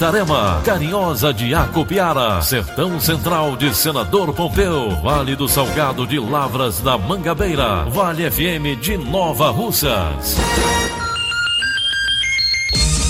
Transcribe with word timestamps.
Itarema, 0.00 0.62
Carinhosa 0.64 1.30
de 1.30 1.54
Acopiara, 1.54 2.40
Sertão 2.40 2.98
Central 2.98 3.54
de 3.54 3.76
Senador 3.76 4.32
Pompeu, 4.32 4.98
Vale 5.02 5.36
do 5.36 5.46
Salgado 5.46 6.06
de 6.06 6.18
Lavras 6.18 6.80
da 6.80 6.96
Mangabeira, 6.96 7.84
Vale 7.84 8.30
FM 8.30 8.80
de 8.80 8.96
Nova 8.96 9.50
Russas. 9.50 10.36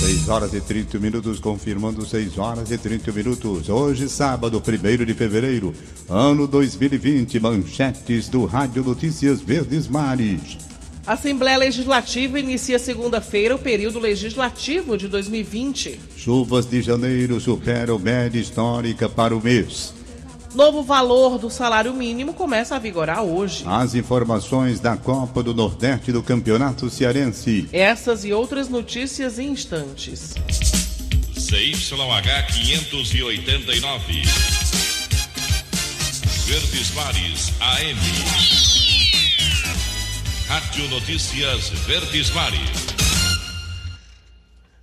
6 0.01 0.27
horas 0.27 0.53
e 0.53 0.59
30 0.59 0.99
minutos, 0.99 1.39
confirmando 1.39 2.05
6 2.05 2.37
horas 2.37 2.69
e 2.71 2.77
30 2.77 3.09
minutos. 3.13 3.69
Hoje, 3.69 4.09
sábado, 4.09 4.61
1 4.61 5.05
de 5.05 5.13
fevereiro, 5.13 5.73
ano 6.09 6.45
2020, 6.45 7.39
manchetes 7.39 8.27
do 8.27 8.43
Rádio 8.45 8.83
Notícias 8.83 9.39
Verdes 9.39 9.87
Mares. 9.87 10.70
A 11.11 11.15
Assembleia 11.15 11.57
Legislativa 11.57 12.39
inicia 12.39 12.79
segunda-feira 12.79 13.53
o 13.53 13.59
período 13.59 13.99
legislativo 13.99 14.97
de 14.97 15.09
2020. 15.09 15.99
Chuvas 16.15 16.65
de 16.65 16.81
janeiro 16.81 17.37
superam 17.37 17.99
média 17.99 18.39
histórica 18.39 19.09
para 19.09 19.35
o 19.35 19.43
mês. 19.43 19.93
Novo 20.55 20.83
valor 20.83 21.37
do 21.37 21.49
salário 21.49 21.93
mínimo 21.93 22.33
começa 22.33 22.77
a 22.77 22.79
vigorar 22.79 23.23
hoje. 23.23 23.65
As 23.67 23.93
informações 23.93 24.79
da 24.79 24.95
Copa 24.95 25.43
do 25.43 25.53
Nordeste 25.53 26.13
do 26.13 26.23
Campeonato 26.23 26.89
Cearense. 26.89 27.67
Essas 27.73 28.23
e 28.23 28.31
outras 28.31 28.69
notícias 28.69 29.37
em 29.37 29.49
instantes. 29.51 30.35
CYH 31.35 32.47
589. 32.53 34.21
Verdes 36.47 36.95
Mares 36.95 37.51
AM. 37.59 38.80
Rádio 40.51 40.89
Notícias 40.89 41.69
Verdes 41.87 42.29
Mares. 42.31 42.59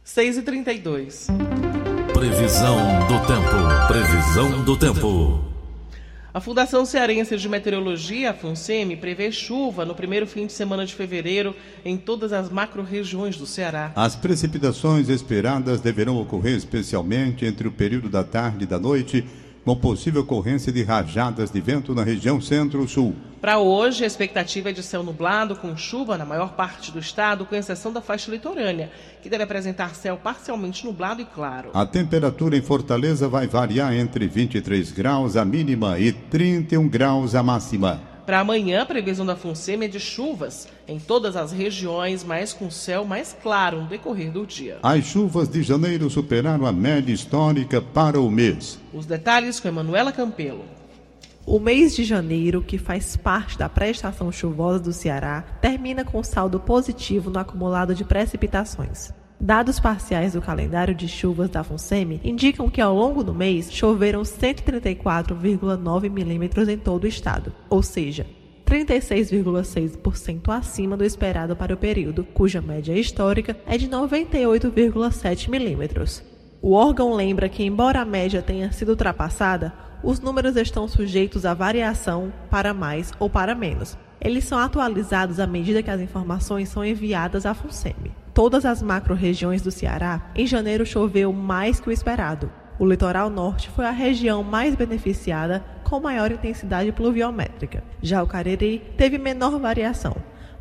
6 0.03 0.39
e 0.39 0.43
32 0.43 1.27
Previsão 2.15 2.79
do 3.07 3.27
tempo. 3.27 3.87
Previsão 3.87 4.65
do 4.65 4.79
tempo. 4.79 5.45
A 6.33 6.41
Fundação 6.41 6.87
Cearense 6.87 7.37
de 7.37 7.47
Meteorologia, 7.51 8.31
a 8.31 8.35
FUNSEMI, 8.35 8.97
prevê 8.97 9.31
chuva 9.31 9.85
no 9.85 9.95
primeiro 9.95 10.27
fim 10.27 10.47
de 10.47 10.55
semana 10.55 10.87
de 10.87 10.95
fevereiro 10.95 11.55
em 11.85 11.99
todas 11.99 12.33
as 12.33 12.49
macro-regiões 12.49 13.37
do 13.37 13.45
Ceará. 13.45 13.93
As 13.95 14.17
precipitações 14.17 15.11
esperadas 15.11 15.83
deverão 15.83 16.17
ocorrer 16.17 16.57
especialmente 16.57 17.45
entre 17.45 17.69
o 17.69 17.73
período 17.73 18.09
da 18.09 18.25
tarde 18.25 18.65
e 18.65 18.67
da 18.67 18.79
noite 18.79 19.23
com 19.69 19.77
possível 19.77 20.23
ocorrência 20.23 20.73
de 20.73 20.83
rajadas 20.83 21.51
de 21.51 21.61
vento 21.61 21.95
na 21.95 22.03
região 22.03 22.41
centro-sul. 22.41 23.15
Para 23.39 23.59
hoje, 23.59 24.03
a 24.03 24.07
expectativa 24.07 24.71
é 24.71 24.73
de 24.73 24.83
céu 24.83 25.03
nublado 25.03 25.55
com 25.55 25.77
chuva 25.77 26.17
na 26.17 26.25
maior 26.25 26.55
parte 26.55 26.91
do 26.91 26.99
estado, 26.99 27.45
com 27.45 27.55
exceção 27.55 27.93
da 27.93 28.01
faixa 28.01 28.31
litorânea, 28.31 28.91
que 29.23 29.29
deve 29.29 29.45
apresentar 29.45 29.95
céu 29.95 30.17
parcialmente 30.17 30.87
nublado 30.87 31.21
e 31.21 31.27
claro. 31.27 31.71
A 31.75 31.85
temperatura 31.85 32.57
em 32.57 32.63
Fortaleza 32.63 33.29
vai 33.29 33.47
variar 33.47 33.93
entre 33.93 34.27
23 34.27 34.91
graus 34.91 35.37
a 35.37 35.45
mínima 35.45 35.99
e 35.99 36.13
31 36.13 36.89
graus 36.89 37.35
a 37.35 37.43
máxima. 37.43 38.18
Para 38.29 38.41
amanhã, 38.41 38.83
a 38.83 38.85
previsão 38.85 39.25
da 39.25 39.35
FUNSEMI 39.35 39.87
é 39.87 39.89
de 39.89 39.99
chuvas 39.99 40.69
em 40.87 40.99
todas 40.99 41.35
as 41.35 41.51
regiões, 41.51 42.23
mas 42.23 42.53
com 42.53 42.71
céu 42.71 43.03
mais 43.03 43.35
claro 43.43 43.81
no 43.81 43.89
decorrer 43.89 44.31
do 44.31 44.47
dia. 44.47 44.77
As 44.83 45.03
chuvas 45.07 45.49
de 45.49 45.63
janeiro 45.63 46.11
superaram 46.11 46.67
a 46.67 46.71
média 46.71 47.11
histórica 47.11 47.81
para 47.81 48.21
o 48.21 48.31
mês. 48.31 48.79
Os 48.93 49.07
detalhes 49.07 49.59
com 49.59 49.69
Emanuela 49.69 50.13
Campelo. 50.13 50.67
O 51.47 51.59
mês 51.59 51.97
de 51.97 52.05
janeiro, 52.05 52.61
que 52.61 52.77
faz 52.77 53.17
parte 53.17 53.57
da 53.57 53.67
pré-estação 53.67 54.31
chuvosa 54.31 54.81
do 54.81 54.93
Ceará, 54.93 55.41
termina 55.63 56.05
com 56.05 56.23
saldo 56.23 56.61
positivo 56.61 57.31
no 57.31 57.39
acumulado 57.39 57.95
de 57.95 58.05
precipitações. 58.05 59.11
Dados 59.41 59.79
parciais 59.79 60.33
do 60.33 60.43
calendário 60.43 60.93
de 60.93 61.07
chuvas 61.07 61.49
da 61.49 61.63
FUNSEMI 61.63 62.21
indicam 62.25 62.69
que 62.69 62.81
ao 62.81 62.93
longo 62.93 63.23
do 63.23 63.33
mês 63.33 63.73
choveram 63.73 64.23
134,9 64.23 66.11
milímetros 66.11 66.69
em 66.69 66.77
todo 66.77 67.05
o 67.05 67.07
estado, 67.07 67.53
ou 67.71 67.81
seja, 67.81 68.27
36,6% 68.67 70.49
acima 70.49 70.97
do 70.97 71.05
esperado 71.05 71.55
para 71.55 71.73
o 71.73 71.77
período, 71.77 72.25
cuja 72.25 72.61
média 72.61 72.99
histórica 72.99 73.57
é 73.65 73.79
de 73.79 73.89
98,7 73.89 75.49
milímetros. 75.49 76.21
O 76.61 76.73
órgão 76.73 77.15
lembra 77.15 77.49
que, 77.49 77.63
embora 77.63 78.01
a 78.01 78.05
média 78.05 78.43
tenha 78.43 78.73
sido 78.73 78.89
ultrapassada, 78.89 79.73
os 80.03 80.19
números 80.19 80.57
estão 80.57 80.89
sujeitos 80.89 81.47
a 81.47 81.55
variação 81.55 82.33
para 82.51 82.75
mais 82.75 83.13
ou 83.21 83.31
para 83.31 83.55
menos. 83.55 83.97
Eles 84.21 84.43
são 84.45 84.59
atualizados 84.59 85.39
à 85.39 85.47
medida 85.47 85.81
que 85.81 85.91
as 85.91 86.01
informações 86.01 86.69
são 86.69 86.85
enviadas 86.85 87.47
à 87.47 87.55
FUNSEMI 87.55 88.11
todas 88.39 88.65
as 88.65 88.81
macro-regiões 88.81 89.63
do 89.63 89.71
Ceará, 89.73 90.31
em 90.33 90.47
janeiro 90.47 90.87
choveu 90.87 91.33
mais 91.33 91.81
que 91.81 91.89
o 91.89 91.93
esperado. 91.93 92.49
O 92.79 92.87
litoral 92.87 93.29
norte 93.29 93.69
foi 93.69 93.85
a 93.85 93.91
região 93.91 94.45
mais 94.45 94.77
beneficiada 94.77 95.65
com 95.83 95.99
maior 95.99 96.31
intensidade 96.31 96.93
pluviométrica. 96.93 97.83
Já 98.01 98.23
o 98.23 98.29
Cariri 98.29 98.81
teve 98.97 99.19
menor 99.19 99.59
variação, 99.59 100.15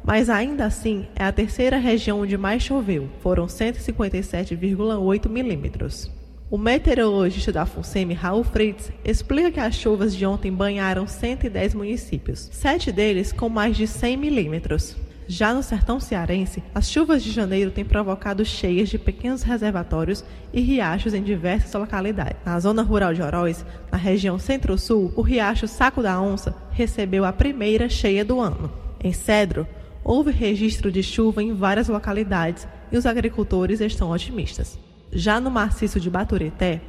mas 0.04 0.28
ainda 0.28 0.66
assim 0.66 1.06
é 1.16 1.24
a 1.24 1.32
terceira 1.32 1.78
região 1.78 2.22
onde 2.22 2.36
mais 2.36 2.64
choveu, 2.64 3.12
foram 3.22 3.46
157,8 3.46 5.30
milímetros. 5.30 6.12
O 6.50 6.58
meteorologista 6.58 7.52
da 7.52 7.68
FUNSEMI, 7.68 8.16
Raul 8.16 8.44
Fritz, 8.44 8.92
explica 9.06 9.52
que 9.52 9.60
as 9.60 9.76
chuvas 9.76 10.16
de 10.16 10.26
ontem 10.26 10.52
banharam 10.52 11.06
110 11.06 11.76
municípios, 11.76 12.50
sete 12.52 12.92
deles 12.92 13.32
com 13.32 13.48
mais 13.50 13.78
de 13.78 13.86
100 13.86 14.18
milímetros. 14.18 14.98
Já 15.30 15.54
no 15.54 15.62
sertão 15.62 16.00
cearense, 16.00 16.64
as 16.74 16.90
chuvas 16.90 17.22
de 17.22 17.32
janeiro 17.32 17.70
têm 17.70 17.84
provocado 17.84 18.46
cheias 18.46 18.88
de 18.88 18.98
pequenos 18.98 19.44
reservatórios 19.44 20.24
e 20.54 20.62
riachos 20.62 21.14
em 21.14 21.22
diversas 21.22 21.74
localidades. 21.74 22.38
Na 22.46 22.58
zona 22.62 22.82
rural 22.82 23.14
de 23.14 23.22
Oroz, 23.22 23.66
na 23.92 23.98
região 23.98 24.40
centro-sul, 24.40 25.12
o 25.18 25.22
riacho 25.22 25.68
Saco 25.68 26.02
da 26.02 26.22
Onça 26.22 26.56
recebeu 26.72 27.26
a 27.26 27.34
primeira 27.34 27.90
cheia 27.90 28.24
do 28.24 28.40
ano. 28.40 28.72
Em 29.04 29.12
Cedro, 29.12 29.68
houve 30.02 30.32
registro 30.32 30.90
de 30.90 31.04
chuva 31.04 31.44
em 31.44 31.54
várias 31.54 31.90
localidades 31.90 32.66
e 32.90 32.98
os 32.98 33.06
agricultores 33.06 33.82
estão 33.82 34.12
otimistas. 34.12 34.80
Já 35.12 35.42
no 35.42 35.52
maciço 35.52 36.00
de 36.00 36.10
Baturité, 36.10 36.80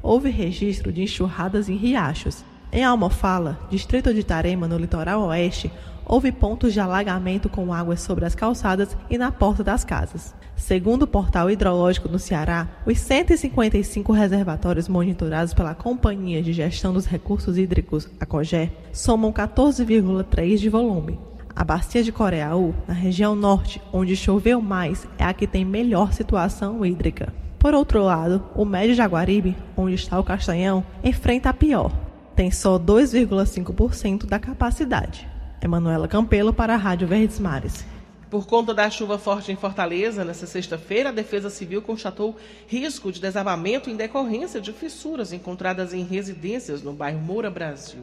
houve 0.00 0.30
registro 0.30 0.92
de 0.92 1.02
enxurradas 1.02 1.68
em 1.68 1.76
riachos. 1.76 2.44
Em 2.70 2.84
Almofala, 2.84 3.58
distrito 3.70 4.12
de 4.14 4.22
Tarema, 4.22 4.68
no 4.68 4.78
litoral 4.78 5.22
oeste, 5.22 5.70
houve 6.08 6.32
pontos 6.32 6.72
de 6.72 6.80
alagamento 6.80 7.48
com 7.48 7.72
águas 7.72 8.00
sobre 8.00 8.24
as 8.24 8.34
calçadas 8.34 8.96
e 9.10 9.18
na 9.18 9.30
porta 9.30 9.62
das 9.62 9.84
casas. 9.84 10.34
Segundo 10.56 11.02
o 11.02 11.06
portal 11.06 11.50
hidrológico 11.50 12.08
no 12.08 12.18
Ceará, 12.18 12.66
os 12.84 12.98
155 12.98 14.12
reservatórios 14.12 14.88
monitorados 14.88 15.54
pela 15.54 15.74
Companhia 15.74 16.42
de 16.42 16.52
Gestão 16.52 16.92
dos 16.92 17.06
Recursos 17.06 17.56
Hídricos, 17.56 18.08
a 18.18 18.26
COGÉ, 18.26 18.72
somam 18.92 19.32
14,3 19.32 20.56
de 20.56 20.68
volume. 20.68 21.20
A 21.54 21.64
bacia 21.64 22.02
de 22.02 22.10
Coreaú, 22.10 22.74
na 22.86 22.94
região 22.94 23.34
norte, 23.34 23.80
onde 23.92 24.16
choveu 24.16 24.60
mais, 24.60 25.06
é 25.18 25.24
a 25.24 25.34
que 25.34 25.46
tem 25.46 25.64
melhor 25.64 26.12
situação 26.12 26.84
hídrica. 26.84 27.32
Por 27.58 27.74
outro 27.74 28.02
lado, 28.02 28.44
o 28.54 28.64
Médio 28.64 28.94
Jaguaribe, 28.94 29.56
onde 29.76 29.94
está 29.94 30.18
o 30.18 30.24
Castanhão, 30.24 30.84
enfrenta 31.02 31.50
a 31.50 31.52
pior. 31.52 31.92
Tem 32.36 32.50
só 32.50 32.78
2,5% 32.78 34.26
da 34.26 34.38
capacidade. 34.38 35.28
Emanuela 35.62 36.06
Campelo 36.06 36.52
para 36.52 36.74
a 36.74 36.76
Rádio 36.76 37.08
Verdes 37.08 37.38
Mares. 37.38 37.84
Por 38.30 38.46
conta 38.46 38.74
da 38.74 38.90
chuva 38.90 39.18
forte 39.18 39.50
em 39.50 39.56
Fortaleza, 39.56 40.22
nesta 40.22 40.46
sexta-feira, 40.46 41.08
a 41.08 41.12
Defesa 41.12 41.48
Civil 41.48 41.80
constatou 41.80 42.36
risco 42.66 43.10
de 43.10 43.20
desabamento 43.20 43.88
em 43.88 43.96
decorrência 43.96 44.60
de 44.60 44.70
fissuras 44.72 45.32
encontradas 45.32 45.94
em 45.94 46.04
residências 46.04 46.82
no 46.82 46.92
bairro 46.92 47.20
Moura 47.20 47.50
Brasil. 47.50 48.02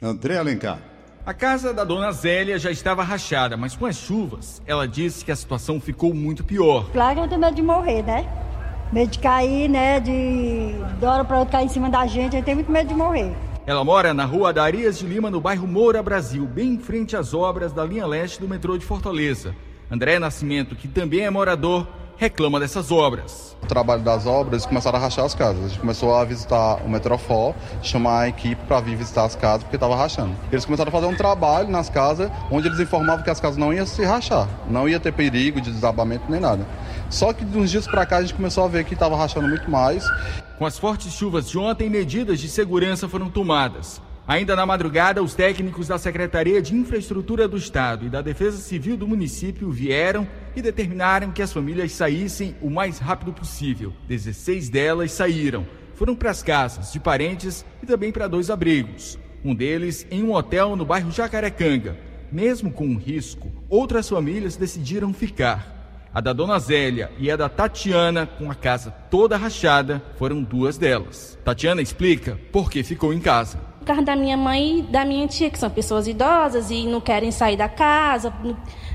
André 0.00 0.38
Alencar. 0.38 0.80
A 1.26 1.34
casa 1.34 1.74
da 1.74 1.84
dona 1.84 2.12
Zélia 2.12 2.58
já 2.58 2.70
estava 2.70 3.02
rachada, 3.02 3.56
mas 3.56 3.76
com 3.76 3.84
as 3.84 3.96
chuvas, 3.96 4.62
ela 4.64 4.86
disse 4.86 5.24
que 5.24 5.32
a 5.32 5.36
situação 5.36 5.80
ficou 5.80 6.14
muito 6.14 6.44
pior. 6.44 6.88
Claro 6.92 7.16
que 7.16 7.20
eu 7.20 7.28
tenho 7.28 7.40
medo 7.40 7.56
de 7.56 7.62
morrer, 7.62 8.02
né? 8.02 8.26
Medo 8.92 9.10
de 9.10 9.18
cair, 9.18 9.68
né? 9.68 10.00
De, 10.00 10.72
de 10.98 11.04
hora 11.04 11.24
para 11.24 11.38
outra 11.38 11.58
cair 11.58 11.66
em 11.66 11.68
cima 11.68 11.90
da 11.90 12.06
gente, 12.06 12.36
eu 12.36 12.42
tenho 12.42 12.58
muito 12.58 12.70
medo 12.70 12.88
de 12.88 12.94
morrer. 12.94 13.34
Ela 13.66 13.82
mora 13.82 14.14
na 14.14 14.24
rua 14.24 14.52
Darias 14.52 14.96
de 14.96 15.04
Lima, 15.04 15.28
no 15.28 15.40
bairro 15.40 15.66
Moura 15.66 16.00
Brasil, 16.00 16.46
bem 16.46 16.74
em 16.74 16.78
frente 16.78 17.16
às 17.16 17.34
obras 17.34 17.72
da 17.72 17.84
linha 17.84 18.06
leste 18.06 18.40
do 18.40 18.46
metrô 18.46 18.78
de 18.78 18.86
Fortaleza. 18.86 19.56
André 19.90 20.20
Nascimento, 20.20 20.76
que 20.76 20.86
também 20.86 21.22
é 21.22 21.30
morador, 21.30 21.84
reclama 22.16 22.60
dessas 22.60 22.92
obras. 22.92 23.56
O 23.60 23.66
trabalho 23.66 24.02
das 24.02 24.24
obras 24.24 24.64
começaram 24.64 24.98
a 25.00 25.02
rachar 25.02 25.24
as 25.24 25.34
casas. 25.34 25.64
A 25.64 25.68
gente 25.68 25.80
começou 25.80 26.14
a 26.14 26.22
visitar 26.22 26.76
o 26.76 26.88
Metrofol, 26.88 27.56
chamar 27.82 28.20
a 28.20 28.28
equipe 28.28 28.64
para 28.66 28.78
vir 28.78 28.94
visitar 28.94 29.24
as 29.24 29.34
casas 29.34 29.64
porque 29.64 29.74
estava 29.74 29.96
rachando. 29.96 30.36
Eles 30.52 30.64
começaram 30.64 30.90
a 30.90 30.92
fazer 30.92 31.06
um 31.06 31.16
trabalho 31.16 31.68
nas 31.68 31.90
casas 31.90 32.30
onde 32.52 32.68
eles 32.68 32.78
informavam 32.78 33.24
que 33.24 33.30
as 33.30 33.40
casas 33.40 33.56
não 33.56 33.72
iam 33.72 33.84
se 33.84 34.04
rachar, 34.04 34.48
não 34.70 34.88
ia 34.88 35.00
ter 35.00 35.12
perigo 35.12 35.60
de 35.60 35.72
desabamento 35.72 36.30
nem 36.30 36.38
nada. 36.38 36.64
Só 37.10 37.32
que 37.32 37.44
de 37.44 37.58
uns 37.58 37.72
dias 37.72 37.88
para 37.88 38.06
cá 38.06 38.18
a 38.18 38.20
gente 38.20 38.34
começou 38.34 38.64
a 38.64 38.68
ver 38.68 38.84
que 38.84 38.94
estava 38.94 39.16
rachando 39.16 39.48
muito 39.48 39.68
mais. 39.68 40.04
Com 40.58 40.64
as 40.64 40.78
fortes 40.78 41.12
chuvas 41.12 41.50
de 41.50 41.58
ontem, 41.58 41.90
medidas 41.90 42.40
de 42.40 42.48
segurança 42.48 43.06
foram 43.06 43.28
tomadas. 43.28 44.00
Ainda 44.26 44.56
na 44.56 44.64
madrugada, 44.64 45.22
os 45.22 45.34
técnicos 45.34 45.86
da 45.86 45.98
Secretaria 45.98 46.62
de 46.62 46.74
Infraestrutura 46.74 47.46
do 47.46 47.58
Estado 47.58 48.06
e 48.06 48.08
da 48.08 48.22
Defesa 48.22 48.56
Civil 48.56 48.96
do 48.96 49.06
município 49.06 49.70
vieram 49.70 50.26
e 50.56 50.62
determinaram 50.62 51.30
que 51.30 51.42
as 51.42 51.52
famílias 51.52 51.92
saíssem 51.92 52.56
o 52.62 52.70
mais 52.70 52.98
rápido 52.98 53.34
possível. 53.34 53.92
16 54.08 54.70
delas 54.70 55.12
saíram. 55.12 55.66
Foram 55.94 56.16
para 56.16 56.30
as 56.30 56.42
casas 56.42 56.90
de 56.90 56.98
parentes 56.98 57.62
e 57.82 57.86
também 57.86 58.10
para 58.10 58.26
dois 58.26 58.48
abrigos. 58.48 59.18
Um 59.44 59.54
deles 59.54 60.06
em 60.10 60.22
um 60.22 60.32
hotel 60.32 60.74
no 60.74 60.86
bairro 60.86 61.12
Jacarecanga. 61.12 61.98
Mesmo 62.32 62.72
com 62.72 62.86
um 62.86 62.96
risco, 62.96 63.52
outras 63.68 64.08
famílias 64.08 64.56
decidiram 64.56 65.12
ficar. 65.12 65.75
A 66.16 66.20
da 66.22 66.32
Dona 66.32 66.58
Zélia 66.58 67.10
e 67.18 67.30
a 67.30 67.36
da 67.36 67.46
Tatiana, 67.46 68.26
com 68.26 68.50
a 68.50 68.54
casa 68.54 68.90
toda 69.10 69.36
rachada, 69.36 70.02
foram 70.16 70.42
duas 70.42 70.78
delas. 70.78 71.38
Tatiana 71.44 71.82
explica 71.82 72.40
por 72.50 72.70
que 72.70 72.82
ficou 72.82 73.12
em 73.12 73.20
casa 73.20 73.58
por 73.80 73.84
causa 73.84 74.02
da 74.02 74.16
minha 74.16 74.36
mãe 74.36 74.78
e 74.78 74.82
da 74.82 75.04
minha 75.04 75.28
tia, 75.28 75.50
que 75.50 75.58
são 75.58 75.68
pessoas 75.68 76.08
idosas 76.08 76.70
e 76.70 76.86
não 76.86 77.02
querem 77.02 77.30
sair 77.30 77.56
da 77.56 77.68
casa, 77.68 78.32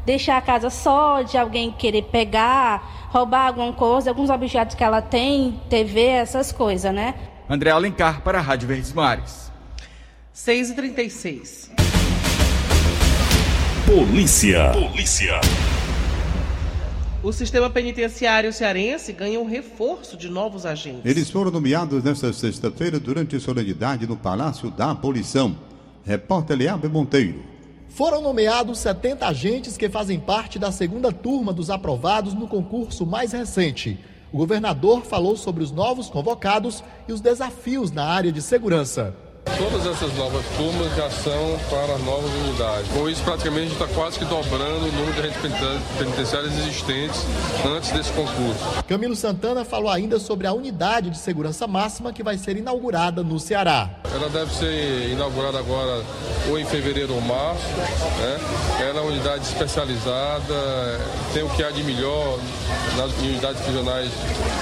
deixar 0.04 0.36
a 0.36 0.42
casa 0.42 0.72
só, 0.72 1.22
de 1.22 1.38
alguém 1.38 1.72
querer 1.72 2.06
pegar, 2.06 3.08
roubar 3.10 3.48
alguma 3.50 3.72
coisa, 3.72 4.10
alguns 4.10 4.32
objetos 4.32 4.76
que 4.76 4.84
ela 4.84 5.02
tem, 5.02 5.62
TV, 5.70 6.02
essas 6.02 6.52
coisas, 6.52 6.92
né? 6.92 7.14
André 7.48 7.70
Alencar 7.70 8.22
para 8.22 8.40
a 8.40 8.42
Rádio 8.42 8.68
Verdes 8.68 8.92
Mares. 8.94 9.52
6h36. 10.36 11.70
Polícia. 13.86 14.72
Polícia. 14.72 15.40
O 17.24 17.32
sistema 17.32 17.70
penitenciário 17.70 18.52
cearense 18.52 19.14
ganha 19.14 19.40
um 19.40 19.46
reforço 19.46 20.18
de 20.18 20.28
novos 20.28 20.66
agentes. 20.66 21.06
Eles 21.06 21.30
foram 21.30 21.52
nomeados 21.52 22.04
nesta 22.04 22.34
sexta-feira 22.34 23.00
durante 23.00 23.40
solenidade 23.40 24.08
no 24.08 24.18
Palácio 24.18 24.72
da 24.72 24.90
Abolição. 24.90 25.56
Repórter 26.04 26.58
Leabe 26.58 26.88
Monteiro. 26.88 27.44
Foram 27.90 28.24
nomeados 28.24 28.80
70 28.80 29.28
agentes 29.28 29.78
que 29.78 29.88
fazem 29.88 30.20
parte 30.20 30.58
da 30.58 30.72
segunda 30.72 31.12
turma 31.12 31.54
dos 31.54 31.70
aprovados 31.70 32.34
no 32.34 32.48
concurso 32.48 33.06
mais 33.06 33.34
recente. 33.34 34.00
O 34.34 34.38
governador 34.38 35.04
falou 35.04 35.38
sobre 35.38 35.64
os 35.64 35.72
novos 35.72 36.10
convocados 36.10 36.84
e 37.08 37.14
os 37.14 37.22
desafios 37.22 37.92
na 37.92 38.04
área 38.04 38.32
de 38.32 38.42
segurança. 38.42 39.16
Todas 39.62 39.86
essas 39.86 40.12
novas 40.18 40.44
turmas 40.58 40.96
já 40.96 41.08
são 41.12 41.60
para 41.70 41.96
novas 42.00 42.32
unidades. 42.32 42.88
Com 42.92 43.08
isso, 43.08 43.22
praticamente, 43.22 43.60
a 43.60 43.70
gente 43.70 43.84
está 43.84 43.88
quase 43.94 44.18
que 44.18 44.26
dobrando 44.26 44.88
o 44.88 44.92
número 44.92 45.14
de 45.14 45.20
agentes 45.20 45.40
penitenciários 46.00 46.52
existentes 46.58 47.24
antes 47.64 47.92
desse 47.92 48.12
concurso. 48.14 48.84
Camilo 48.88 49.16
Santana 49.16 49.64
falou 49.64 49.92
ainda 49.92 50.18
sobre 50.18 50.48
a 50.48 50.54
unidade 50.54 51.12
de 51.12 51.18
segurança 51.20 51.68
máxima 51.68 52.12
que 52.12 52.24
vai 52.24 52.40
ser 52.40 52.58
inaugurada 52.58 53.22
no 53.22 53.40
Ceará. 53.40 53.88
Ela 54.12 54.30
deve 54.30 54.52
ser 54.52 55.12
inaugurada 55.12 55.60
agora 55.60 56.04
ou 56.50 56.58
em 56.58 56.66
fevereiro 56.66 57.14
ou 57.14 57.22
março. 57.22 57.68
Né? 57.68 58.40
Ela 58.80 59.00
é 59.00 59.02
uma 59.04 59.12
unidade 59.12 59.44
especializada, 59.44 61.00
tem 61.36 61.44
o 61.44 61.50
que 61.50 61.64
há 61.64 61.70
de 61.70 61.84
melhor 61.84 62.40
nas 62.98 63.12
unidades 63.20 63.62
prisionais 63.62 64.10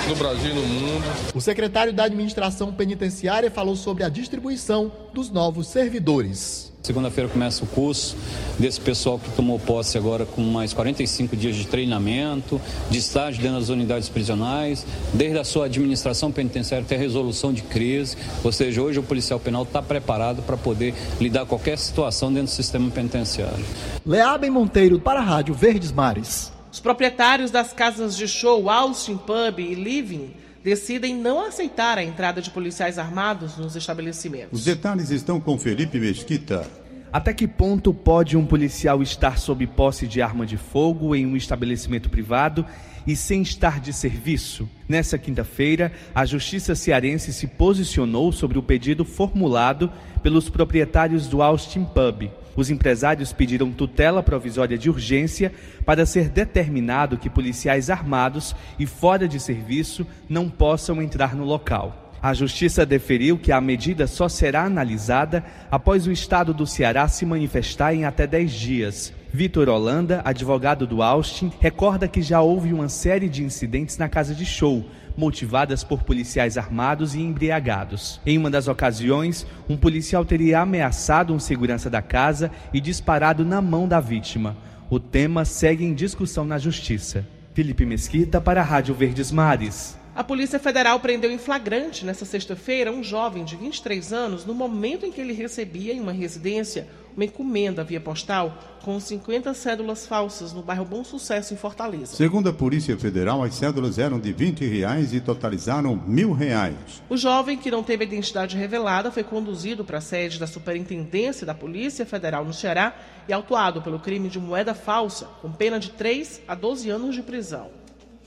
no 0.09 0.15
Brasil 0.17 0.51
e 0.51 0.53
no 0.53 0.61
mundo. 0.61 1.05
O 1.33 1.39
secretário 1.39 1.93
da 1.93 2.03
Administração 2.03 2.73
Penitenciária 2.73 3.49
falou 3.49 3.77
sobre 3.77 4.03
a 4.03 4.09
distribuição 4.09 4.88
dos 5.13 5.29
novos 5.29 5.67
servidores. 5.67 6.69
Segunda-feira 6.81 7.29
começa 7.29 7.63
o 7.63 7.67
curso 7.67 8.15
desse 8.57 8.79
pessoal 8.79 9.19
que 9.19 9.29
tomou 9.31 9.59
posse 9.59 9.97
agora 9.97 10.25
com 10.25 10.41
mais 10.41 10.73
45 10.73 11.35
dias 11.35 11.55
de 11.55 11.67
treinamento, 11.67 12.59
de 12.89 12.97
estágio 12.97 13.41
dentro 13.41 13.59
das 13.59 13.69
unidades 13.69 14.07
prisionais, 14.07 14.85
desde 15.13 15.37
a 15.37 15.43
sua 15.43 15.65
administração 15.65 16.31
penitenciária 16.31 16.85
até 16.85 16.95
a 16.95 16.99
resolução 16.99 17.51
de 17.51 17.63
crise. 17.63 18.17
Ou 18.43 18.51
seja, 18.51 18.81
hoje 18.81 18.97
o 18.97 19.03
policial 19.03 19.39
penal 19.39 19.63
está 19.63 19.81
preparado 19.81 20.41
para 20.41 20.55
poder 20.55 20.93
lidar 21.19 21.41
com 21.41 21.49
qualquer 21.49 21.77
situação 21.77 22.31
dentro 22.31 22.47
do 22.47 22.55
sistema 22.55 22.89
penitenciário. 22.89 23.65
Leabem 24.05 24.49
Monteiro 24.49 24.99
para 24.99 25.19
a 25.19 25.23
Rádio 25.23 25.53
Verdes 25.53 25.91
Mares. 25.91 26.51
Os 26.71 26.79
proprietários 26.79 27.51
das 27.51 27.73
casas 27.73 28.15
de 28.15 28.27
show 28.27 28.69
Austin 28.69 29.17
Pub 29.17 29.59
e 29.59 29.73
Living 29.73 30.31
decidem 30.69 31.15
não 31.15 31.43
aceitar 31.43 31.97
a 31.97 32.03
entrada 32.03 32.43
de 32.43 32.51
policiais 32.51 32.99
armados 32.99 33.57
nos 33.57 33.75
estabelecimentos. 33.75 34.59
Os 34.59 34.65
detalhes 34.65 35.09
estão 35.09 35.41
com 35.41 35.57
Felipe 35.57 35.99
Mesquita. 35.99 36.63
Até 37.11 37.33
que 37.33 37.47
ponto 37.47 37.91
pode 37.91 38.37
um 38.37 38.45
policial 38.45 39.01
estar 39.01 39.39
sob 39.39 39.65
posse 39.65 40.05
de 40.05 40.21
arma 40.21 40.45
de 40.45 40.57
fogo 40.57 41.15
em 41.15 41.25
um 41.25 41.35
estabelecimento 41.35 42.07
privado 42.07 42.63
e 43.05 43.15
sem 43.15 43.41
estar 43.41 43.79
de 43.79 43.93
serviço? 43.93 44.69
Nessa 44.87 45.17
quinta-feira, 45.17 45.91
a 46.13 46.25
Justiça 46.25 46.75
Cearense 46.75 47.31
se 47.31 47.47
posicionou 47.47 48.31
sobre 48.31 48.57
o 48.57 48.63
pedido 48.63 49.05
formulado 49.05 49.91
pelos 50.21 50.49
proprietários 50.49 51.27
do 51.27 51.41
Austin 51.41 51.85
Pub. 51.85 52.29
Os 52.55 52.69
empresários 52.69 53.31
pediram 53.31 53.71
tutela 53.71 54.21
provisória 54.21 54.77
de 54.77 54.89
urgência 54.89 55.53
para 55.85 56.05
ser 56.05 56.29
determinado 56.29 57.17
que 57.17 57.29
policiais 57.29 57.89
armados 57.89 58.55
e 58.77 58.85
fora 58.85 59.27
de 59.27 59.39
serviço 59.39 60.05
não 60.27 60.49
possam 60.49 61.01
entrar 61.01 61.35
no 61.35 61.45
local. 61.45 62.08
A 62.21 62.33
Justiça 62.33 62.85
deferiu 62.85 63.37
que 63.37 63.51
a 63.51 63.61
medida 63.61 64.05
só 64.05 64.27
será 64.27 64.65
analisada 64.65 65.43
após 65.71 66.05
o 66.05 66.11
Estado 66.11 66.53
do 66.53 66.67
Ceará 66.67 67.07
se 67.07 67.25
manifestar 67.25 67.93
em 67.93 68.03
até 68.03 68.27
10 68.27 68.51
dias. 68.51 69.13
Vitor 69.31 69.69
Holanda, 69.69 70.21
advogado 70.25 70.85
do 70.85 71.01
Austin, 71.01 71.51
recorda 71.61 72.07
que 72.07 72.21
já 72.21 72.41
houve 72.41 72.73
uma 72.73 72.89
série 72.89 73.29
de 73.29 73.43
incidentes 73.43 73.97
na 73.97 74.09
casa 74.09 74.33
de 74.35 74.45
show, 74.45 74.83
motivadas 75.15 75.83
por 75.83 76.03
policiais 76.03 76.57
armados 76.57 77.15
e 77.15 77.21
embriagados. 77.21 78.19
Em 78.25 78.37
uma 78.37 78.49
das 78.49 78.67
ocasiões, 78.67 79.45
um 79.69 79.77
policial 79.77 80.25
teria 80.25 80.59
ameaçado 80.59 81.33
um 81.33 81.39
segurança 81.39 81.89
da 81.89 82.01
casa 82.01 82.51
e 82.73 82.81
disparado 82.81 83.45
na 83.45 83.61
mão 83.61 83.87
da 83.87 83.99
vítima. 83.99 84.57
O 84.89 84.99
tema 84.99 85.45
segue 85.45 85.85
em 85.85 85.93
discussão 85.93 86.43
na 86.43 86.57
Justiça. 86.57 87.25
Felipe 87.53 87.85
Mesquita 87.85 88.41
para 88.41 88.61
a 88.61 88.63
Rádio 88.63 88.95
Verdes 88.95 89.31
Mares. 89.31 89.98
A 90.19 90.23
Polícia 90.25 90.59
Federal 90.59 90.99
prendeu 90.99 91.31
em 91.31 91.37
flagrante 91.37 92.05
nesta 92.05 92.25
sexta-feira 92.25 92.91
um 92.91 93.01
jovem 93.01 93.45
de 93.45 93.55
23 93.55 94.11
anos 94.11 94.43
no 94.43 94.53
momento 94.53 95.05
em 95.05 95.13
que 95.13 95.21
ele 95.21 95.31
recebia 95.31 95.93
em 95.93 96.01
uma 96.01 96.11
residência 96.11 96.89
uma 97.15 97.23
encomenda 97.23 97.85
via 97.85 98.01
postal 98.01 98.57
com 98.83 98.99
50 98.99 99.53
cédulas 99.53 100.05
falsas 100.05 100.51
no 100.51 100.61
bairro 100.61 100.83
Bom 100.83 101.05
Sucesso, 101.05 101.53
em 101.53 101.57
Fortaleza. 101.57 102.17
Segundo 102.17 102.49
a 102.49 102.53
Polícia 102.53 102.97
Federal, 102.97 103.41
as 103.43 103.55
cédulas 103.55 103.97
eram 103.97 104.19
de 104.19 104.33
20 104.33 104.65
reais 104.65 105.13
e 105.13 105.21
totalizaram 105.21 105.95
mil 105.95 106.33
reais. 106.33 106.75
O 107.09 107.15
jovem, 107.15 107.57
que 107.57 107.71
não 107.71 107.81
teve 107.81 108.03
a 108.03 108.07
identidade 108.07 108.57
revelada, 108.57 109.11
foi 109.11 109.23
conduzido 109.23 109.85
para 109.85 109.99
a 109.99 110.01
sede 110.01 110.37
da 110.37 110.47
Superintendência 110.47 111.47
da 111.47 111.53
Polícia 111.53 112.05
Federal 112.05 112.43
no 112.43 112.51
Ceará 112.51 112.93
e 113.25 113.31
autuado 113.31 113.81
pelo 113.81 113.99
crime 113.99 114.27
de 114.27 114.37
moeda 114.37 114.73
falsa, 114.73 115.27
com 115.41 115.49
pena 115.49 115.79
de 115.79 115.91
3 115.91 116.41
a 116.45 116.55
12 116.55 116.89
anos 116.89 117.15
de 117.15 117.21
prisão. 117.21 117.78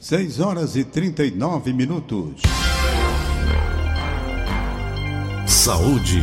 6 0.02 0.40
horas 0.40 0.74
e 0.74 0.82
39 0.82 1.72
minutos. 1.72 2.42
Saúde. 5.46 6.20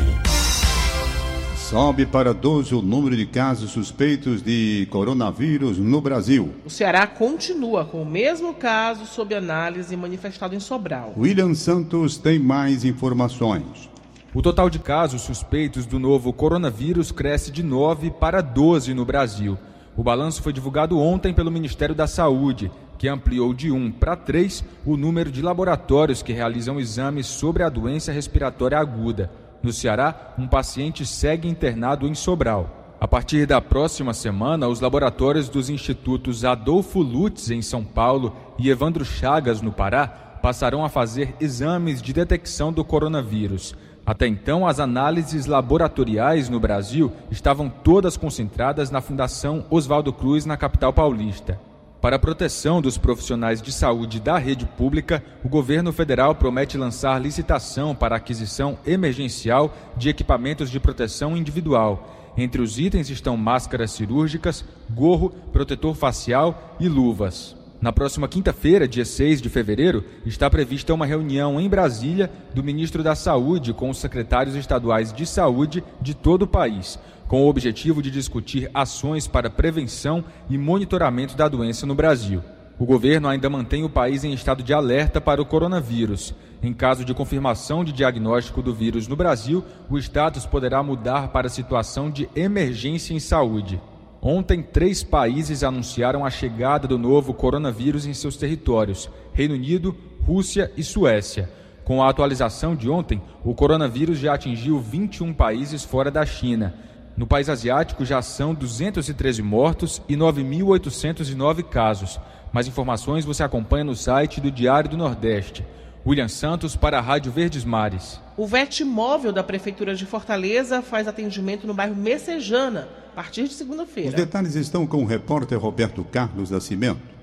Sobe 1.55 2.05
para 2.05 2.33
12 2.33 2.75
o 2.75 2.81
número 2.81 3.15
de 3.15 3.25
casos 3.25 3.71
suspeitos 3.71 4.41
de 4.41 4.85
coronavírus 4.91 5.77
no 5.77 6.01
Brasil. 6.01 6.53
O 6.65 6.69
Ceará 6.69 7.07
continua 7.07 7.85
com 7.85 8.01
o 8.01 8.05
mesmo 8.05 8.53
caso 8.53 9.05
sob 9.05 9.33
análise 9.33 9.95
manifestado 9.95 10.53
em 10.53 10.59
Sobral. 10.59 11.13
William 11.17 11.53
Santos 11.55 12.17
tem 12.17 12.37
mais 12.37 12.83
informações. 12.83 13.89
O 14.33 14.41
total 14.41 14.69
de 14.69 14.79
casos 14.79 15.21
suspeitos 15.21 15.85
do 15.85 15.97
novo 15.97 16.33
coronavírus 16.33 17.13
cresce 17.13 17.49
de 17.49 17.63
9 17.63 18.11
para 18.11 18.41
12 18.41 18.93
no 18.93 19.05
Brasil. 19.05 19.57
O 19.95 20.03
balanço 20.03 20.43
foi 20.43 20.51
divulgado 20.51 20.99
ontem 20.99 21.33
pelo 21.33 21.49
Ministério 21.49 21.95
da 21.95 22.07
Saúde 22.07 22.69
que 22.99 23.07
ampliou 23.07 23.53
de 23.53 23.71
1 23.71 23.93
para 23.93 24.17
3 24.17 24.63
o 24.85 24.97
número 24.97 25.31
de 25.31 25.41
laboratórios 25.41 26.21
que 26.21 26.33
realizam 26.33 26.77
exames 26.77 27.25
sobre 27.25 27.63
a 27.63 27.69
doença 27.69 28.11
respiratória 28.11 28.77
aguda. 28.77 29.31
No 29.63 29.71
Ceará, 29.71 30.33
um 30.37 30.45
paciente 30.45 31.05
segue 31.05 31.47
internado 31.47 32.05
em 32.05 32.13
Sobral. 32.13 32.97
A 32.99 33.07
partir 33.07 33.45
da 33.45 33.61
próxima 33.61 34.13
semana, 34.13 34.67
os 34.67 34.81
laboratórios 34.81 35.47
dos 35.47 35.69
institutos 35.69 36.43
Adolfo 36.43 36.99
Lutz, 36.99 37.49
em 37.49 37.61
São 37.61 37.85
Paulo, 37.85 38.35
e 38.57 38.69
Evandro 38.69 39.05
Chagas, 39.05 39.61
no 39.61 39.71
Pará, 39.71 40.05
passarão 40.41 40.83
a 40.83 40.89
fazer 40.89 41.33
exames 41.39 42.01
de 42.01 42.11
detecção 42.11 42.73
do 42.73 42.83
coronavírus. 42.83 43.73
Até 44.05 44.27
então, 44.27 44.67
as 44.67 44.77
análises 44.77 45.45
laboratoriais 45.45 46.49
no 46.49 46.59
Brasil 46.59 47.13
estavam 47.31 47.69
todas 47.69 48.17
concentradas 48.17 48.91
na 48.91 48.99
Fundação 48.99 49.65
Oswaldo 49.69 50.11
Cruz, 50.11 50.45
na 50.45 50.57
capital 50.57 50.91
paulista. 50.91 51.68
Para 52.01 52.15
a 52.15 52.19
proteção 52.19 52.81
dos 52.81 52.97
profissionais 52.97 53.61
de 53.61 53.71
saúde 53.71 54.19
da 54.19 54.37
rede 54.37 54.65
pública, 54.65 55.23
o 55.43 55.49
governo 55.49 55.91
federal 55.91 56.33
promete 56.33 56.77
lançar 56.77 57.21
licitação 57.21 57.93
para 57.93 58.15
aquisição 58.15 58.77
emergencial 58.85 59.75
de 59.97 60.09
equipamentos 60.09 60.69
de 60.69 60.79
proteção 60.79 61.35
individual 61.35 62.17
entre 62.37 62.61
os 62.61 62.79
itens 62.79 63.09
estão 63.09 63.35
máscaras 63.35 63.91
cirúrgicas, 63.91 64.63
gorro, 64.89 65.29
protetor 65.51 65.95
facial 65.95 66.77
e 66.79 66.87
luvas. 66.87 67.55
Na 67.81 67.93
próxima 67.93 68.27
quinta-feira, 68.27 68.87
dia 68.87 69.05
6 69.05 69.41
de 69.41 69.49
fevereiro, 69.49 70.03
está 70.25 70.49
prevista 70.49 70.93
uma 70.93 71.05
reunião 71.05 71.59
em 71.59 71.69
Brasília 71.69 72.29
do 72.53 72.63
ministro 72.63 73.01
da 73.01 73.15
Saúde 73.15 73.73
com 73.73 73.89
os 73.89 73.99
secretários 73.99 74.55
estaduais 74.55 75.13
de 75.13 75.25
saúde 75.25 75.83
de 76.01 76.13
todo 76.13 76.43
o 76.43 76.47
país, 76.47 76.99
com 77.29 77.43
o 77.43 77.47
objetivo 77.47 78.01
de 78.01 78.09
discutir 78.09 78.71
ações 78.73 79.27
para 79.27 79.51
prevenção 79.51 80.25
e 80.49 80.57
monitoramento 80.57 81.37
da 81.37 81.47
doença 81.47 81.85
no 81.85 81.93
Brasil. 81.93 82.41
O 82.79 82.85
governo 82.85 83.27
ainda 83.27 83.47
mantém 83.47 83.83
o 83.83 83.89
país 83.89 84.23
em 84.23 84.33
estado 84.33 84.63
de 84.63 84.73
alerta 84.73 85.21
para 85.21 85.39
o 85.39 85.45
coronavírus. 85.45 86.33
Em 86.63 86.73
caso 86.73 87.05
de 87.05 87.13
confirmação 87.13 87.85
de 87.85 87.91
diagnóstico 87.91 88.63
do 88.63 88.73
vírus 88.73 89.07
no 89.07 89.15
Brasil, 89.15 89.63
o 89.87 89.99
status 89.99 90.47
poderá 90.47 90.81
mudar 90.81 91.27
para 91.27 91.45
a 91.45 91.51
situação 91.51 92.09
de 92.09 92.27
emergência 92.35 93.13
em 93.13 93.19
saúde. 93.19 93.79
Ontem, 94.19 94.63
três 94.63 95.03
países 95.03 95.63
anunciaram 95.63 96.25
a 96.25 96.31
chegada 96.31 96.87
do 96.87 96.97
novo 96.97 97.31
coronavírus 97.31 98.07
em 98.07 98.13
seus 98.13 98.37
territórios: 98.37 99.07
Reino 99.33 99.53
Unido, 99.53 99.95
Rússia 100.25 100.71
e 100.75 100.83
Suécia. 100.83 101.47
Com 101.85 102.01
a 102.01 102.09
atualização 102.09 102.75
de 102.75 102.89
ontem, 102.89 103.21
o 103.43 103.53
coronavírus 103.53 104.17
já 104.17 104.33
atingiu 104.33 104.79
21 104.79 105.31
países 105.31 105.83
fora 105.83 106.09
da 106.09 106.25
China. 106.25 106.89
No 107.19 107.27
país 107.27 107.49
asiático 107.49 108.05
já 108.05 108.21
são 108.21 108.53
213 108.53 109.41
mortos 109.41 110.01
e 110.07 110.15
9.809 110.15 111.63
casos. 111.63 112.17
Mais 112.53 112.65
informações 112.65 113.25
você 113.25 113.43
acompanha 113.43 113.83
no 113.83 113.93
site 113.93 114.39
do 114.39 114.49
Diário 114.49 114.91
do 114.91 114.95
Nordeste. 114.95 115.65
William 116.07 116.29
Santos 116.29 116.77
para 116.77 116.97
a 116.97 117.01
Rádio 117.01 117.29
Verdes 117.29 117.65
Mares. 117.65 118.21
O 118.37 118.47
VET 118.47 118.85
móvel 118.85 119.33
da 119.33 119.43
Prefeitura 119.43 119.95
de 119.95 120.05
Fortaleza 120.05 120.81
faz 120.81 121.09
atendimento 121.09 121.67
no 121.67 121.73
bairro 121.73 121.93
Messejana, 121.93 122.87
a 123.11 123.15
partir 123.17 123.49
de 123.49 123.53
segunda-feira. 123.53 124.11
Os 124.11 124.15
detalhes 124.15 124.55
estão 124.55 124.87
com 124.87 125.03
o 125.03 125.05
repórter 125.05 125.59
Roberto 125.59 126.05
Carlos 126.05 126.49
Nascimento. 126.49 127.18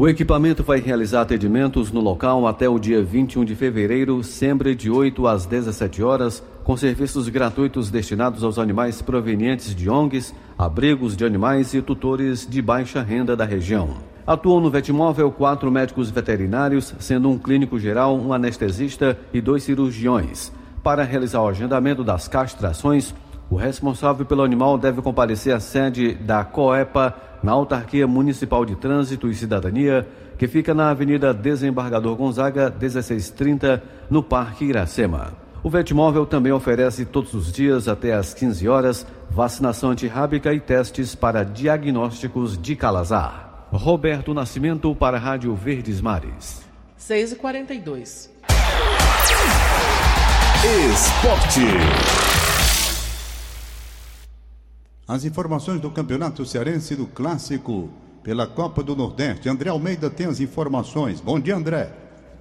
O 0.00 0.08
equipamento 0.08 0.62
vai 0.62 0.80
realizar 0.80 1.20
atendimentos 1.20 1.92
no 1.92 2.00
local 2.00 2.46
até 2.46 2.66
o 2.66 2.78
dia 2.78 3.02
21 3.02 3.44
de 3.44 3.54
fevereiro, 3.54 4.24
sempre 4.24 4.74
de 4.74 4.90
8 4.90 5.26
às 5.26 5.44
17 5.44 6.02
horas, 6.02 6.42
com 6.64 6.74
serviços 6.74 7.28
gratuitos 7.28 7.90
destinados 7.90 8.42
aos 8.42 8.58
animais 8.58 9.02
provenientes 9.02 9.74
de 9.74 9.90
ONGs, 9.90 10.34
abrigos 10.56 11.14
de 11.14 11.26
animais 11.26 11.74
e 11.74 11.82
tutores 11.82 12.46
de 12.48 12.62
baixa 12.62 13.02
renda 13.02 13.36
da 13.36 13.44
região. 13.44 13.90
Atuam 14.26 14.62
no 14.62 14.70
Vetmóvel 14.70 15.30
quatro 15.30 15.70
médicos 15.70 16.08
veterinários, 16.08 16.94
sendo 16.98 17.28
um 17.28 17.36
clínico 17.36 17.78
geral, 17.78 18.16
um 18.16 18.32
anestesista 18.32 19.18
e 19.34 19.40
dois 19.42 19.64
cirurgiões. 19.64 20.50
Para 20.82 21.04
realizar 21.04 21.42
o 21.42 21.48
agendamento 21.48 22.02
das 22.02 22.26
castrações, 22.26 23.14
o 23.50 23.56
responsável 23.56 24.24
pelo 24.24 24.44
animal 24.44 24.78
deve 24.78 25.02
comparecer 25.02 25.52
à 25.52 25.58
sede 25.58 26.14
da 26.14 26.44
COEPA, 26.44 27.14
na 27.42 27.52
Autarquia 27.52 28.06
Municipal 28.06 28.64
de 28.64 28.76
Trânsito 28.76 29.28
e 29.28 29.34
Cidadania, 29.34 30.06
que 30.38 30.46
fica 30.46 30.72
na 30.72 30.90
Avenida 30.90 31.34
Desembargador 31.34 32.14
Gonzaga, 32.14 32.70
1630, 32.70 33.82
no 34.08 34.22
Parque 34.22 34.66
Iracema. 34.66 35.32
O 35.62 35.68
Vetmóvel 35.68 36.24
também 36.24 36.52
oferece 36.52 37.04
todos 37.04 37.34
os 37.34 37.52
dias, 37.52 37.88
até 37.88 38.14
às 38.14 38.32
15 38.32 38.68
horas, 38.68 39.06
vacinação 39.28 39.90
antirrábica 39.90 40.54
e 40.54 40.60
testes 40.60 41.14
para 41.14 41.42
diagnósticos 41.42 42.56
de 42.56 42.76
calazar. 42.76 43.66
Roberto 43.72 44.32
Nascimento 44.32 44.94
para 44.94 45.16
a 45.16 45.20
Rádio 45.20 45.54
Verdes 45.54 46.00
Mares. 46.00 46.62
6 46.96 47.32
e 47.32 47.36
42 47.36 48.30
Esporte. 50.92 52.39
As 55.10 55.24
informações 55.24 55.80
do 55.80 55.90
Campeonato 55.90 56.46
Cearense 56.46 56.94
do 56.94 57.04
Clássico 57.04 57.90
pela 58.22 58.46
Copa 58.46 58.80
do 58.80 58.94
Nordeste. 58.94 59.48
André 59.48 59.68
Almeida 59.68 60.08
tem 60.08 60.28
as 60.28 60.38
informações. 60.38 61.20
Bom 61.20 61.40
dia, 61.40 61.56
André. 61.56 61.90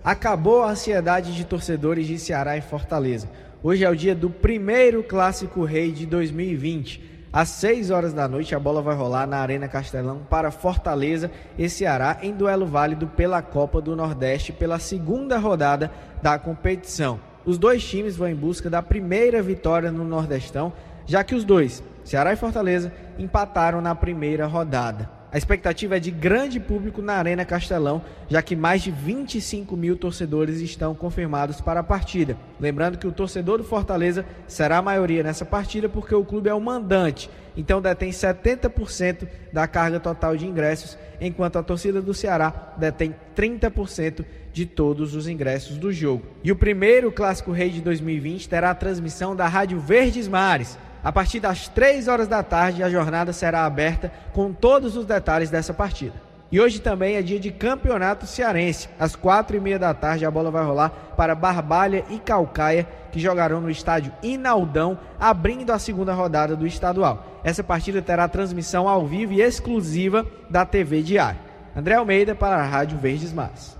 Acabou 0.04 0.62
a 0.62 0.70
ansiedade 0.70 1.34
de 1.34 1.44
torcedores 1.46 2.06
de 2.06 2.20
Ceará 2.20 2.56
e 2.58 2.62
Fortaleza. 2.62 3.28
Hoje 3.64 3.84
é 3.84 3.90
o 3.90 3.96
dia 3.96 4.14
do 4.14 4.30
primeiro 4.30 5.02
Clássico 5.02 5.64
Rei 5.64 5.92
de 5.92 6.06
2020. 6.06 7.26
Às 7.34 7.50
6 7.50 7.90
horas 7.90 8.14
da 8.14 8.28
noite, 8.28 8.54
a 8.54 8.60
bola 8.60 8.84
vai 8.84 8.96
rolar 8.96 9.26
na 9.26 9.38
Arena 9.38 9.68
Castelão 9.68 10.22
para 10.30 10.52
Fortaleza 10.52 11.32
e 11.58 11.68
Ceará 11.68 12.20
em 12.22 12.36
duelo 12.36 12.68
válido 12.68 13.08
pela 13.08 13.42
Copa 13.42 13.82
do 13.82 13.96
Nordeste 13.96 14.52
pela 14.52 14.78
segunda 14.78 15.40
rodada 15.40 15.92
da 16.22 16.38
competição. 16.38 17.20
Os 17.44 17.58
dois 17.58 17.84
times 17.84 18.16
vão 18.16 18.28
em 18.28 18.36
busca 18.36 18.70
da 18.70 18.84
primeira 18.84 19.42
vitória 19.42 19.92
no 19.92 20.04
Nordestão, 20.04 20.72
já 21.08 21.24
que 21.24 21.34
os 21.34 21.44
dois, 21.44 21.82
Ceará 22.10 22.34
e 22.34 22.36
Fortaleza, 22.36 22.92
empataram 23.20 23.82
na 23.82 23.94
primeira 23.94 24.48
rodada. 24.48 25.08
A 25.32 25.38
expectativa 25.38 25.98
é 25.98 26.00
de 26.00 26.10
grande 26.10 26.60
público 26.60 27.04
na 27.04 27.14
Arena 27.14 27.46
Castelão, 27.46 28.02
já 28.28 28.42
que 28.42 28.56
mais 28.56 28.82
de 28.82 28.90
25 28.90 29.78
mil 29.78 29.96
torcedores 29.96 30.60
estão 30.60 30.96
confirmados 30.96 31.62
para 31.62 31.82
a 31.82 31.84
partida. 31.84 32.36
Lembrando 32.60 32.98
que 32.98 33.06
o 33.06 33.12
torcedor 33.12 33.60
do 33.60 33.64
Fortaleza 33.64 34.26
será 34.48 34.80
a 34.80 34.82
maioria 34.82 35.22
nessa 35.22 35.46
partida 35.46 35.88
porque 35.88 36.16
o 36.16 36.26
clube 36.26 36.50
é 36.50 36.54
o 36.54 36.60
mandante, 36.60 37.30
então 37.56 37.80
detém 37.80 38.10
70% 38.10 39.28
da 39.54 39.68
carga 39.68 40.00
total 40.00 40.36
de 40.36 40.48
ingressos, 40.48 40.98
enquanto 41.22 41.60
a 41.60 41.64
torcida 41.64 42.02
do 42.02 42.16
Ceará 42.16 42.74
detém 42.76 43.14
30% 43.36 44.26
de 44.52 44.66
todos 44.66 45.14
os 45.14 45.28
ingressos 45.28 45.78
do 45.78 45.94
jogo. 45.94 46.26
E 46.44 46.52
o 46.52 46.56
primeiro 46.56 47.12
Clássico 47.12 47.52
Rei 47.52 47.70
de 47.70 47.82
2020 47.82 48.50
terá 48.50 48.72
a 48.72 48.76
transmissão 48.76 49.36
da 49.36 49.48
Rádio 49.48 49.80
Verdes 49.80 50.28
Mares 50.28 50.76
a 51.04 51.12
partir 51.12 51.40
das 51.40 51.68
3 51.68 52.08
horas 52.08 52.28
da 52.28 52.44
tarde, 52.44 52.84
a 52.84 52.90
jornada 52.90 53.32
será 53.32 53.66
aberta 53.66 54.12
com 54.34 54.52
todos 54.52 54.98
os 54.98 55.06
detalhes 55.06 55.50
dessa 55.50 55.74
partida. 55.74 56.30
E 56.52 56.60
hoje 56.60 56.80
também 56.80 57.16
é 57.16 57.22
dia 57.22 57.40
de 57.40 57.52
campeonato 57.52 58.26
cearense. 58.26 58.90
Às 59.00 59.16
quatro 59.16 59.56
e 59.56 59.60
meia 59.60 59.78
da 59.78 59.94
tarde, 59.94 60.26
a 60.26 60.32
bola 60.32 60.50
vai 60.50 60.64
rolar 60.66 60.90
para 61.16 61.36
Barbalha 61.36 62.04
e 62.10 62.18
Calcaia, 62.18 62.88
que 63.12 63.20
jogarão 63.20 63.62
no 63.62 63.70
estádio 63.70 64.12
Inaldão, 64.24 64.98
abrindo 65.20 65.72
a 65.72 65.78
segunda 65.78 66.12
rodada 66.12 66.56
do 66.56 66.66
estadual. 66.66 67.40
Essa 67.44 67.64
partida 67.64 68.02
terá 68.02 68.28
transmissão 68.28 68.88
ao 68.88 69.06
vivo 69.06 69.34
e 69.34 69.42
exclusiva 69.42 70.26
da 70.50 70.66
TV 70.66 71.04
Diário. 71.04 71.40
André 71.76 71.96
Almeida 71.96 72.34
para 72.34 72.56
a 72.56 72.66
Rádio 72.66 72.98
Verdes 72.98 73.32
Mares. 73.32 73.78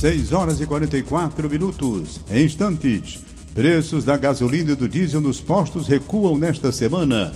6 0.00 0.32
horas 0.32 0.60
e 0.60 0.66
44 0.66 1.48
minutos. 1.48 2.20
Em 2.28 2.44
instantes. 2.44 3.33
Preços 3.54 4.04
da 4.04 4.16
gasolina 4.16 4.72
e 4.72 4.74
do 4.74 4.88
diesel 4.88 5.20
nos 5.20 5.40
postos 5.40 5.86
recuam 5.86 6.36
nesta 6.36 6.72
semana. 6.72 7.32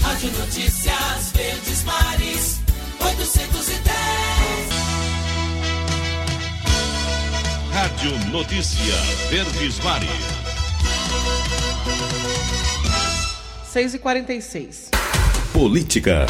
Rádio 0.00 0.30
Notícias 0.38 1.32
Verdes 1.34 1.82
Mares, 1.82 2.60
810. 3.00 3.82
Rádio 7.72 8.30
Notícia 8.30 8.94
Verdes 9.28 9.80
Mares. 9.80 10.08
6 13.72 13.94
e 13.94 13.98
46 13.98 14.90
Política. 15.52 16.26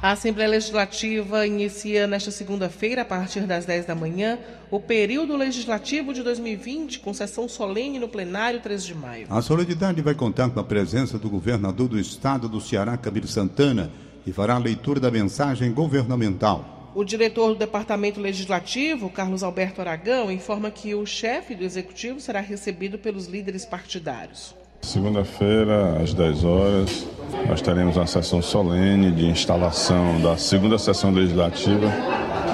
A 0.00 0.12
Assembleia 0.12 0.48
Legislativa 0.48 1.44
inicia 1.44 2.06
nesta 2.06 2.30
segunda-feira, 2.30 3.02
a 3.02 3.04
partir 3.04 3.40
das 3.40 3.66
10 3.66 3.84
da 3.84 3.96
manhã, 3.96 4.38
o 4.70 4.78
período 4.78 5.36
legislativo 5.36 6.14
de 6.14 6.22
2020, 6.22 7.00
com 7.00 7.12
sessão 7.12 7.48
solene 7.48 7.98
no 7.98 8.06
plenário 8.06 8.60
3 8.60 8.84
de 8.84 8.94
maio. 8.94 9.26
A 9.28 9.42
solenidade 9.42 10.00
vai 10.00 10.14
contar 10.14 10.50
com 10.50 10.60
a 10.60 10.64
presença 10.64 11.18
do 11.18 11.28
governador 11.28 11.88
do 11.88 11.98
estado 11.98 12.48
do 12.48 12.60
Ceará, 12.60 12.96
Camilo 12.96 13.26
Santana, 13.26 13.90
que 14.24 14.32
fará 14.32 14.54
a 14.54 14.58
leitura 14.58 15.00
da 15.00 15.10
mensagem 15.10 15.72
governamental. 15.72 16.92
O 16.94 17.02
diretor 17.02 17.48
do 17.48 17.56
Departamento 17.56 18.20
Legislativo, 18.20 19.10
Carlos 19.10 19.42
Alberto 19.42 19.80
Aragão, 19.80 20.30
informa 20.30 20.70
que 20.70 20.94
o 20.94 21.04
chefe 21.04 21.56
do 21.56 21.64
executivo 21.64 22.20
será 22.20 22.38
recebido 22.38 23.00
pelos 23.00 23.26
líderes 23.26 23.64
partidários. 23.64 24.54
Segunda-feira, 24.80 26.00
às 26.02 26.14
10 26.14 26.44
horas, 26.44 27.06
nós 27.48 27.60
teremos 27.60 27.96
uma 27.96 28.06
sessão 28.06 28.40
solene 28.40 29.10
de 29.10 29.26
instalação 29.26 30.20
da 30.20 30.36
segunda 30.36 30.78
sessão 30.78 31.10
legislativa 31.10 31.86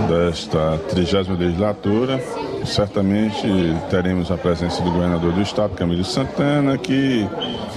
desta 0.09 0.79
trigésima 0.89 1.37
legislatura 1.37 2.21
certamente 2.67 3.47
teremos 3.91 4.31
a 4.31 4.37
presença 4.37 4.83
do 4.83 4.91
governador 4.91 5.33
do 5.33 5.43
estado, 5.43 5.75
Camilo 5.75 6.05
Santana, 6.05 6.79
que 6.79 7.29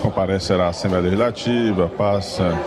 comparecerá 0.01 0.66
à 0.66 0.70
Assembleia 0.70 1.04
Legislativa, 1.04 1.89
passa 1.89 2.58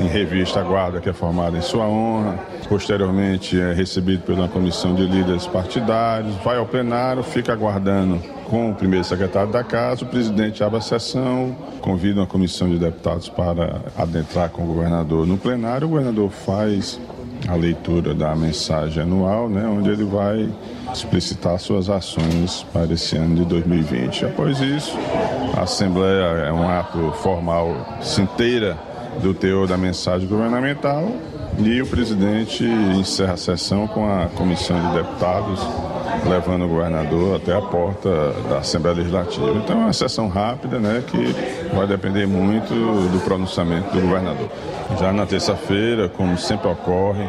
em 0.00 0.06
revista 0.06 0.60
a 0.60 0.62
guarda 0.62 1.00
que 1.00 1.08
é 1.08 1.12
formada 1.12 1.56
em 1.56 1.60
sua 1.60 1.86
honra. 1.86 2.38
Posteriormente 2.68 3.60
é 3.60 3.72
recebido 3.72 4.22
pela 4.22 4.48
comissão 4.48 4.94
de 4.94 5.06
líderes 5.06 5.46
partidários, 5.46 6.34
vai 6.36 6.58
ao 6.58 6.66
plenário, 6.66 7.22
fica 7.22 7.52
aguardando 7.52 8.20
com 8.52 8.70
o 8.70 8.74
primeiro 8.74 9.02
secretário 9.02 9.50
da 9.50 9.64
casa, 9.64 10.04
o 10.04 10.06
presidente 10.06 10.62
abre 10.62 10.76
a 10.76 10.82
sessão, 10.82 11.56
convida 11.80 12.20
uma 12.20 12.26
comissão 12.26 12.68
de 12.68 12.78
deputados 12.78 13.26
para 13.26 13.80
adentrar 13.96 14.50
com 14.50 14.62
o 14.62 14.66
governador 14.66 15.26
no 15.26 15.38
plenário, 15.38 15.86
o 15.86 15.90
governador 15.92 16.28
faz 16.28 17.00
a 17.48 17.54
leitura 17.54 18.14
da 18.14 18.36
mensagem 18.36 19.04
anual, 19.04 19.48
né, 19.48 19.66
onde 19.66 19.88
ele 19.88 20.04
vai 20.04 20.50
explicitar 20.92 21.58
suas 21.58 21.88
ações 21.88 22.62
para 22.74 22.92
esse 22.92 23.16
ano 23.16 23.36
de 23.36 23.46
2020. 23.46 24.26
Após 24.26 24.60
isso, 24.60 24.98
a 25.56 25.62
Assembleia 25.62 26.44
é 26.46 26.52
um 26.52 26.68
ato 26.68 27.10
formal, 27.22 27.74
se 28.02 28.20
inteira 28.20 28.76
do 29.22 29.32
teor 29.32 29.66
da 29.66 29.78
mensagem 29.78 30.28
governamental 30.28 31.10
e 31.58 31.80
o 31.80 31.86
presidente 31.86 32.66
encerra 32.66 33.32
a 33.32 33.38
sessão 33.38 33.86
com 33.86 34.06
a 34.06 34.26
comissão 34.26 34.78
de 34.90 34.96
deputados 34.98 35.60
levando 36.28 36.64
o 36.64 36.68
governador 36.68 37.36
até 37.36 37.54
a 37.54 37.60
porta 37.60 38.32
da 38.48 38.58
Assembleia 38.58 38.96
Legislativa. 38.98 39.50
Então 39.52 39.80
é 39.80 39.84
uma 39.84 39.92
sessão 39.92 40.28
rápida, 40.28 40.78
né, 40.78 41.02
que 41.06 41.74
vai 41.74 41.86
depender 41.86 42.26
muito 42.26 42.72
do 42.72 43.20
pronunciamento 43.24 43.90
do 43.90 44.00
governador. 44.00 44.48
Já 44.98 45.12
na 45.12 45.26
terça-feira, 45.26 46.08
como 46.08 46.36
sempre 46.38 46.68
ocorre, 46.68 47.28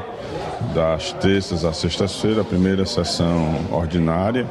das 0.73 1.11
terças 1.13 1.65
às 1.65 1.77
sextas-feiras, 1.77 2.39
a 2.39 2.43
primeira 2.43 2.85
sessão 2.85 3.53
ordinária, 3.71 4.47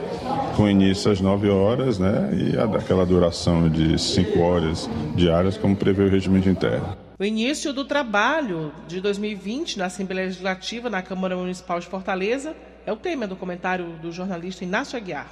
com 0.57 0.69
início 0.69 1.11
às 1.11 1.21
9 1.21 1.49
horas, 1.49 1.99
né, 1.99 2.31
e 2.33 2.59
aquela 2.77 3.07
duração 3.07 3.69
de 3.69 3.99
5 3.99 4.39
horas 4.41 4.91
diárias, 5.15 5.57
como 5.57 5.75
prevê 5.75 6.05
o 6.05 6.11
regimento 6.11 6.49
interno. 6.49 6.97
O 7.19 7.25
início 7.25 7.73
do 7.73 7.85
trabalho 7.85 8.73
de 8.87 9.01
2020 9.01 9.79
na 9.79 9.87
Assembleia 9.87 10.27
Legislativa 10.27 10.91
na 10.91 11.01
Câmara 11.03 11.37
Municipal 11.37 11.79
de 11.79 11.87
Fortaleza 11.87 12.55
é 12.85 12.93
o 12.93 12.97
tema 12.97 13.27
do 13.27 13.37
comentário 13.37 13.87
do 14.03 14.11
jornalista 14.11 14.65
Inácio 14.65 14.97
Aguiar. 14.97 15.29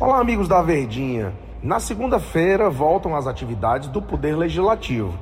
Olá, 0.00 0.18
amigos 0.18 0.48
da 0.48 0.60
Verdinha. 0.62 1.32
Na 1.62 1.78
segunda-feira 1.78 2.68
voltam 2.68 3.14
as 3.14 3.26
atividades 3.26 3.88
do 3.88 4.02
Poder 4.02 4.36
Legislativo. 4.36 5.16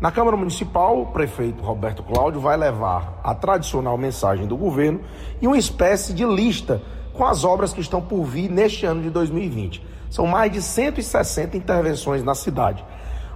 Na 0.00 0.10
Câmara 0.10 0.36
Municipal, 0.36 1.02
o 1.02 1.06
prefeito 1.06 1.62
Roberto 1.62 2.02
Cláudio 2.02 2.40
vai 2.40 2.56
levar 2.56 3.20
a 3.22 3.34
tradicional 3.34 3.98
mensagem 3.98 4.46
do 4.46 4.56
governo 4.56 5.00
e 5.42 5.46
uma 5.46 5.58
espécie 5.58 6.14
de 6.14 6.24
lista 6.24 6.80
com 7.12 7.24
as 7.24 7.44
obras 7.44 7.72
que 7.72 7.80
estão 7.80 8.00
por 8.00 8.24
vir 8.24 8.50
neste 8.50 8.86
ano 8.86 9.02
de 9.02 9.10
2020. 9.10 9.84
São 10.10 10.26
mais 10.26 10.50
de 10.50 10.62
160 10.62 11.56
intervenções 11.56 12.24
na 12.24 12.34
cidade. 12.34 12.84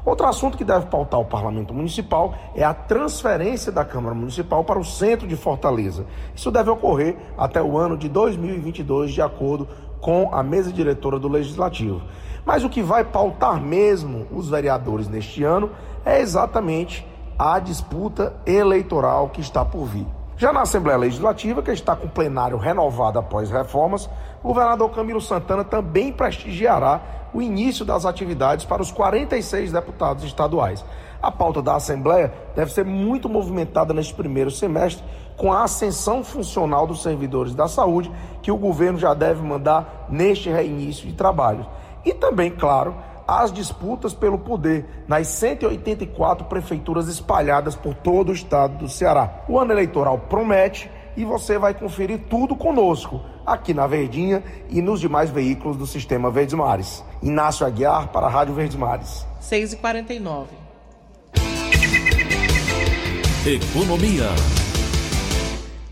Outro 0.08 0.26
assunto 0.26 0.56
que 0.56 0.64
deve 0.64 0.86
pautar 0.86 1.20
o 1.20 1.24
Parlamento 1.26 1.74
Municipal 1.74 2.32
é 2.54 2.64
a 2.64 2.72
transferência 2.72 3.70
da 3.70 3.84
Câmara 3.84 4.14
Municipal 4.14 4.64
para 4.64 4.78
o 4.78 4.84
centro 4.84 5.28
de 5.28 5.36
Fortaleza. 5.36 6.06
Isso 6.34 6.50
deve 6.50 6.70
ocorrer 6.70 7.14
até 7.36 7.62
o 7.62 7.76
ano 7.76 7.94
de 7.94 8.08
2022, 8.08 9.12
de 9.12 9.20
acordo 9.20 9.68
com 10.00 10.30
a 10.32 10.42
mesa 10.42 10.72
diretora 10.72 11.18
do 11.18 11.28
Legislativo. 11.28 12.00
Mas 12.42 12.64
o 12.64 12.70
que 12.70 12.80
vai 12.80 13.04
pautar 13.04 13.60
mesmo 13.60 14.26
os 14.32 14.48
vereadores 14.48 15.10
neste 15.10 15.44
ano 15.44 15.72
é 16.06 16.22
exatamente 16.22 17.06
a 17.38 17.58
disputa 17.58 18.34
eleitoral 18.46 19.28
que 19.28 19.42
está 19.42 19.62
por 19.62 19.84
vir. 19.84 20.06
Já 20.38 20.54
na 20.54 20.62
Assembleia 20.62 20.96
Legislativa, 20.96 21.62
que 21.62 21.72
está 21.72 21.94
com 21.94 22.06
o 22.06 22.10
plenário 22.10 22.56
renovado 22.56 23.18
após 23.18 23.50
reformas, 23.50 24.08
o 24.42 24.48
governador 24.48 24.90
Camilo 24.90 25.20
Santana 25.20 25.64
também 25.64 26.12
prestigiará 26.12 27.00
o 27.32 27.42
início 27.42 27.84
das 27.84 28.06
atividades 28.06 28.64
para 28.64 28.82
os 28.82 28.90
46 28.90 29.72
deputados 29.72 30.24
estaduais. 30.24 30.84
A 31.20 31.30
pauta 31.30 31.60
da 31.60 31.74
Assembleia 31.74 32.32
deve 32.54 32.72
ser 32.72 32.84
muito 32.84 33.28
movimentada 33.28 33.92
neste 33.92 34.14
primeiro 34.14 34.50
semestre, 34.50 35.04
com 35.36 35.52
a 35.52 35.64
ascensão 35.64 36.22
funcional 36.22 36.86
dos 36.86 37.02
servidores 37.02 37.54
da 37.54 37.68
saúde, 37.68 38.10
que 38.40 38.50
o 38.50 38.56
governo 38.56 38.98
já 38.98 39.14
deve 39.14 39.42
mandar 39.42 40.06
neste 40.08 40.48
reinício 40.48 41.06
de 41.06 41.14
trabalhos. 41.14 41.66
E 42.04 42.14
também, 42.14 42.50
claro, 42.50 42.94
as 43.26 43.52
disputas 43.52 44.14
pelo 44.14 44.38
poder 44.38 45.04
nas 45.06 45.26
184 45.28 46.46
prefeituras 46.46 47.08
espalhadas 47.08 47.74
por 47.74 47.94
todo 47.94 48.30
o 48.30 48.32
estado 48.32 48.78
do 48.78 48.88
Ceará. 48.88 49.42
O 49.48 49.58
ano 49.58 49.72
eleitoral 49.72 50.18
promete 50.18 50.90
e 51.18 51.24
você 51.24 51.58
vai 51.58 51.74
conferir 51.74 52.20
tudo 52.30 52.54
conosco, 52.54 53.20
aqui 53.44 53.74
na 53.74 53.88
Verdinha 53.88 54.40
e 54.70 54.80
nos 54.80 55.00
demais 55.00 55.30
veículos 55.30 55.76
do 55.76 55.84
Sistema 55.84 56.30
Verdes 56.30 56.54
Mares. 56.54 57.04
Inácio 57.20 57.66
Aguiar 57.66 58.12
para 58.12 58.28
a 58.28 58.30
Rádio 58.30 58.54
Verdes 58.54 58.76
Mares. 58.76 59.26
6h49. 59.42 60.46
Economia. 63.44 64.26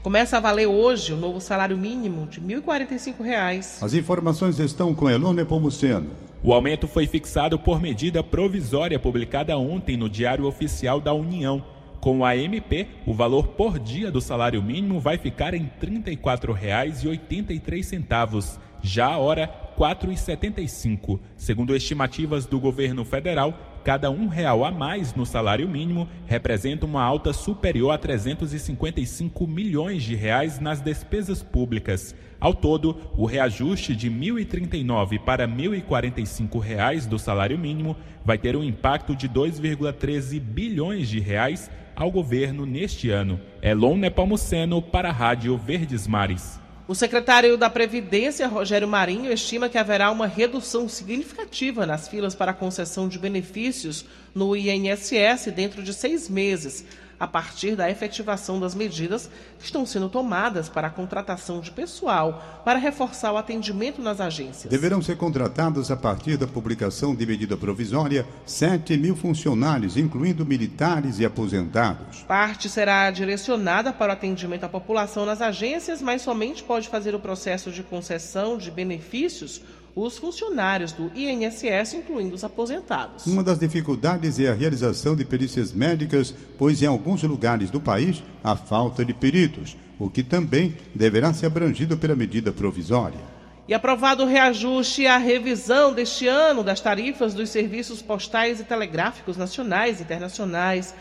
Começa 0.00 0.36
a 0.36 0.40
valer 0.40 0.68
hoje 0.68 1.12
o 1.12 1.16
novo 1.16 1.40
salário 1.40 1.76
mínimo 1.76 2.28
de 2.28 2.38
R$ 2.38 2.60
1.045. 2.60 3.82
As 3.82 3.94
informações 3.94 4.60
estão 4.60 4.94
com 4.94 5.10
Elone 5.10 5.44
Pomuceno. 5.44 6.10
O 6.40 6.54
aumento 6.54 6.86
foi 6.86 7.08
fixado 7.08 7.58
por 7.58 7.80
medida 7.80 8.22
provisória 8.22 9.00
publicada 9.00 9.58
ontem 9.58 9.96
no 9.96 10.08
Diário 10.08 10.46
Oficial 10.46 11.00
da 11.00 11.12
União. 11.12 11.64
Com 12.06 12.24
a 12.24 12.36
MP, 12.36 12.86
o 13.04 13.12
valor 13.12 13.48
por 13.48 13.80
dia 13.80 14.12
do 14.12 14.20
salário 14.20 14.62
mínimo 14.62 15.00
vai 15.00 15.18
ficar 15.18 15.54
em 15.54 15.64
R$ 15.64 15.72
34,83. 15.80 18.60
Já 18.80 19.06
a 19.06 19.18
hora, 19.18 19.50
R$ 19.76 19.76
4,75. 19.76 21.18
Segundo 21.36 21.74
estimativas 21.74 22.46
do 22.46 22.60
governo 22.60 23.04
federal, 23.04 23.58
cada 23.82 24.08
um 24.08 24.28
real 24.28 24.64
a 24.64 24.70
mais 24.70 25.16
no 25.16 25.26
salário 25.26 25.68
mínimo 25.68 26.08
representa 26.26 26.86
uma 26.86 27.02
alta 27.02 27.32
superior 27.32 27.90
a 27.90 27.98
355 27.98 29.44
milhões 29.44 30.04
de 30.04 30.14
reais 30.14 30.60
nas 30.60 30.80
despesas 30.80 31.42
públicas. 31.42 32.14
Ao 32.38 32.54
todo, 32.54 32.96
o 33.16 33.26
reajuste 33.26 33.96
de 33.96 34.08
R$ 34.08 34.44
1.039 34.44 35.18
para 35.24 35.48
1.045 35.48 36.60
reais 36.60 37.04
do 37.04 37.18
salário 37.18 37.58
mínimo 37.58 37.96
vai 38.24 38.38
ter 38.38 38.54
um 38.54 38.62
impacto 38.62 39.16
de 39.16 39.28
2,13 39.28 40.38
bilhões 40.38 41.08
de 41.08 41.18
reais 41.18 41.68
ao 41.96 42.10
governo 42.10 42.66
neste 42.66 43.10
ano. 43.10 43.40
Elon 43.62 43.96
Nepomuceno 43.96 44.82
para 44.82 45.08
a 45.08 45.12
Rádio 45.12 45.56
Verdes 45.56 46.06
Mares. 46.06 46.60
O 46.86 46.94
secretário 46.94 47.56
da 47.56 47.68
Previdência, 47.68 48.46
Rogério 48.46 48.86
Marinho, 48.86 49.32
estima 49.32 49.68
que 49.68 49.76
haverá 49.76 50.08
uma 50.12 50.28
redução 50.28 50.88
significativa 50.88 51.84
nas 51.84 52.06
filas 52.06 52.32
para 52.32 52.52
concessão 52.52 53.08
de 53.08 53.18
benefícios 53.18 54.04
no 54.32 54.54
INSS 54.54 55.50
dentro 55.52 55.82
de 55.82 55.92
seis 55.92 56.28
meses 56.28 56.84
a 57.18 57.26
partir 57.26 57.74
da 57.74 57.90
efetivação 57.90 58.60
das 58.60 58.74
medidas 58.74 59.30
que 59.58 59.64
estão 59.64 59.86
sendo 59.86 60.08
tomadas 60.08 60.68
para 60.68 60.88
a 60.88 60.90
contratação 60.90 61.60
de 61.60 61.70
pessoal 61.70 62.62
para 62.64 62.78
reforçar 62.78 63.32
o 63.32 63.36
atendimento 63.36 64.02
nas 64.02 64.20
agências. 64.20 64.70
Deverão 64.70 65.00
ser 65.00 65.16
contratados 65.16 65.90
a 65.90 65.96
partir 65.96 66.36
da 66.36 66.46
publicação 66.46 67.14
de 67.14 67.26
medida 67.26 67.56
provisória 67.56 68.26
7 68.44 68.96
mil 68.96 69.16
funcionários, 69.16 69.96
incluindo 69.96 70.44
militares 70.44 71.18
e 71.18 71.24
aposentados. 71.24 72.22
Parte 72.22 72.68
será 72.68 73.10
direcionada 73.10 73.92
para 73.92 74.10
o 74.10 74.12
atendimento 74.12 74.64
à 74.64 74.68
população 74.68 75.24
nas 75.24 75.40
agências, 75.40 76.02
mas 76.02 76.22
somente 76.22 76.62
pode 76.62 76.88
fazer 76.88 77.14
o 77.14 77.20
processo 77.20 77.70
de 77.70 77.82
concessão 77.82 78.58
de 78.58 78.70
benefícios 78.70 79.62
os 79.96 80.18
funcionários 80.18 80.92
do 80.92 81.10
INSS, 81.16 81.94
incluindo 81.94 82.34
os 82.34 82.44
aposentados. 82.44 83.26
Uma 83.26 83.42
das 83.42 83.58
dificuldades 83.58 84.38
é 84.38 84.48
a 84.48 84.54
realização 84.54 85.16
de 85.16 85.24
perícias 85.24 85.72
médicas, 85.72 86.34
pois 86.58 86.82
em 86.82 86.86
alguns 86.86 87.22
lugares 87.22 87.70
do 87.70 87.80
país 87.80 88.22
há 88.44 88.54
falta 88.54 89.02
de 89.02 89.14
peritos, 89.14 89.74
o 89.98 90.10
que 90.10 90.22
também 90.22 90.76
deverá 90.94 91.32
ser 91.32 91.46
abrangido 91.46 91.96
pela 91.96 92.14
medida 92.14 92.52
provisória. 92.52 93.18
E 93.66 93.72
aprovado 93.72 94.22
o 94.22 94.26
reajuste 94.26 95.06
à 95.06 95.16
revisão 95.16 95.94
deste 95.94 96.28
ano 96.28 96.62
das 96.62 96.80
tarifas 96.80 97.32
dos 97.32 97.48
serviços 97.48 98.02
postais 98.02 98.60
e 98.60 98.64
telegráficos 98.64 99.36
nacionais 99.36 99.98
e 99.98 100.02
internacionais 100.02 100.94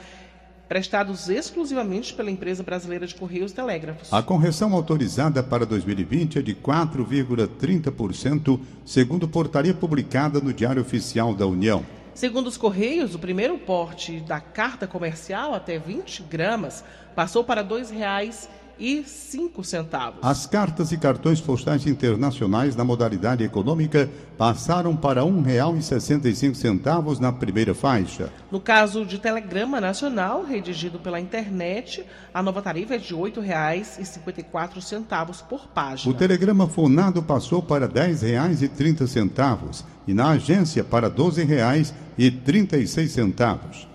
prestados 0.68 1.30
exclusivamente 1.30 2.14
pela 2.14 2.30
empresa 2.32 2.64
brasileira 2.64 3.08
de 3.08 3.16
Correios 3.16 3.52
e 3.52 3.56
Telégrafos. 3.56 4.12
A 4.12 4.24
correção 4.24 4.74
autorizada 4.74 5.44
para 5.44 5.66
2020 5.66 6.40
é 6.40 6.42
de 6.42 6.56
4,30%, 6.56 8.60
segundo 8.86 9.28
portaria 9.28 9.74
publicada 9.74 10.40
no 10.40 10.54
Diário 10.54 10.82
Oficial 10.82 11.34
da 11.34 11.46
União. 11.46 11.86
Segundo 12.14 12.48
os 12.48 12.58
Correios, 12.58 13.14
o 13.14 13.20
primeiro 13.20 13.58
porte 13.58 14.22
da 14.22 14.40
carta 14.40 14.88
comercial 14.88 15.54
até 15.54 15.78
20 15.78 16.24
gramas 16.24 16.82
passou 17.14 17.44
para 17.44 17.62
R$ 17.62 17.68
2,00 17.68 18.48
e 18.80 19.04
cinco 19.04 19.64
centavos. 19.64 20.20
As 20.22 20.46
cartas 20.46 20.92
e 20.92 20.98
cartões 20.98 21.42
postais 21.42 21.88
internacionais 21.88 22.76
na 22.76 22.84
modalidade 22.84 23.44
econômica 23.44 24.08
passaram 24.38 24.96
para 24.96 25.24
R$ 25.24 25.30
1,65 25.30 27.20
na 27.20 27.32
primeira 27.32 27.74
faixa. 27.74 28.30
No 28.52 28.60
caso 28.60 29.04
de 29.06 29.18
telegrama 29.20 29.80
nacional, 29.80 30.44
redigido 30.44 31.00
pela 31.00 31.18
internet, 31.20 32.06
a 32.34 32.44
nova 32.44 32.62
tarifa 32.62 32.96
é 32.96 32.98
de 32.98 33.14
R$ 33.14 33.22
8,54 33.22 35.48
por 35.48 35.68
página. 35.68 36.14
O 36.14 36.18
telegrama 36.18 36.68
fonado 36.68 37.24
passou 37.24 37.62
para 37.62 37.86
R$ 37.86 37.94
10,30 37.94 39.86
e 40.08 40.14
na 40.14 40.32
agência 40.32 40.84
para 40.84 41.08
R$ 41.08 41.16
12,36. 41.16 43.95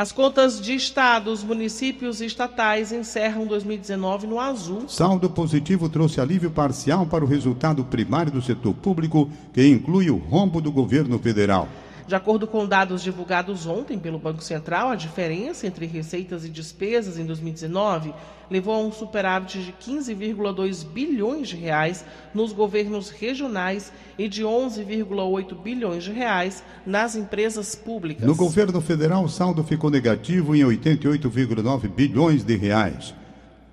As 0.00 0.12
contas 0.12 0.58
de 0.58 0.74
estados, 0.74 1.44
municípios 1.44 2.22
e 2.22 2.24
estatais 2.24 2.90
encerram 2.90 3.44
2019 3.44 4.26
no 4.26 4.40
azul. 4.40 4.88
Saldo 4.88 5.28
positivo 5.28 5.90
trouxe 5.90 6.22
alívio 6.22 6.50
parcial 6.50 7.04
para 7.04 7.22
o 7.22 7.28
resultado 7.28 7.84
primário 7.84 8.32
do 8.32 8.40
setor 8.40 8.72
público, 8.72 9.30
que 9.52 9.62
inclui 9.68 10.10
o 10.10 10.16
rombo 10.16 10.58
do 10.58 10.72
governo 10.72 11.18
federal. 11.18 11.68
De 12.10 12.16
acordo 12.16 12.44
com 12.44 12.66
dados 12.66 13.04
divulgados 13.04 13.68
ontem 13.68 13.96
pelo 13.96 14.18
Banco 14.18 14.42
Central, 14.42 14.88
a 14.88 14.96
diferença 14.96 15.64
entre 15.64 15.86
receitas 15.86 16.44
e 16.44 16.48
despesas 16.48 17.16
em 17.20 17.24
2019 17.24 18.12
levou 18.50 18.74
a 18.74 18.78
um 18.78 18.90
superávit 18.90 19.62
de 19.62 19.72
15,2 19.72 20.84
bilhões 20.84 21.46
de 21.46 21.54
reais 21.54 22.04
nos 22.34 22.52
governos 22.52 23.10
regionais 23.10 23.92
e 24.18 24.26
de 24.26 24.42
11,8 24.42 25.54
bilhões 25.62 26.02
de 26.02 26.10
reais 26.10 26.64
nas 26.84 27.14
empresas 27.14 27.76
públicas. 27.76 28.26
No 28.26 28.34
governo 28.34 28.80
federal, 28.80 29.22
o 29.22 29.28
saldo 29.28 29.62
ficou 29.62 29.88
negativo 29.88 30.56
em 30.56 30.62
88,9 30.62 31.88
bilhões 31.88 32.42
de 32.42 32.56
reais. 32.56 33.14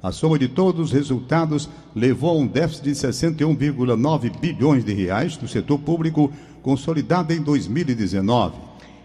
A 0.01 0.11
soma 0.11 0.37
de 0.37 0.47
todos 0.47 0.85
os 0.85 0.91
resultados 0.91 1.67
levou 1.95 2.29
a 2.29 2.41
um 2.41 2.45
déficit 2.45 2.83
de 2.83 2.91
61,9 2.91 4.39
bilhões 4.39 4.85
de 4.85 4.93
reais 4.93 5.35
do 5.35 5.47
setor 5.47 5.79
público 5.79 6.31
consolidado 6.67 7.31
em 7.31 7.41
2019. 7.41 8.57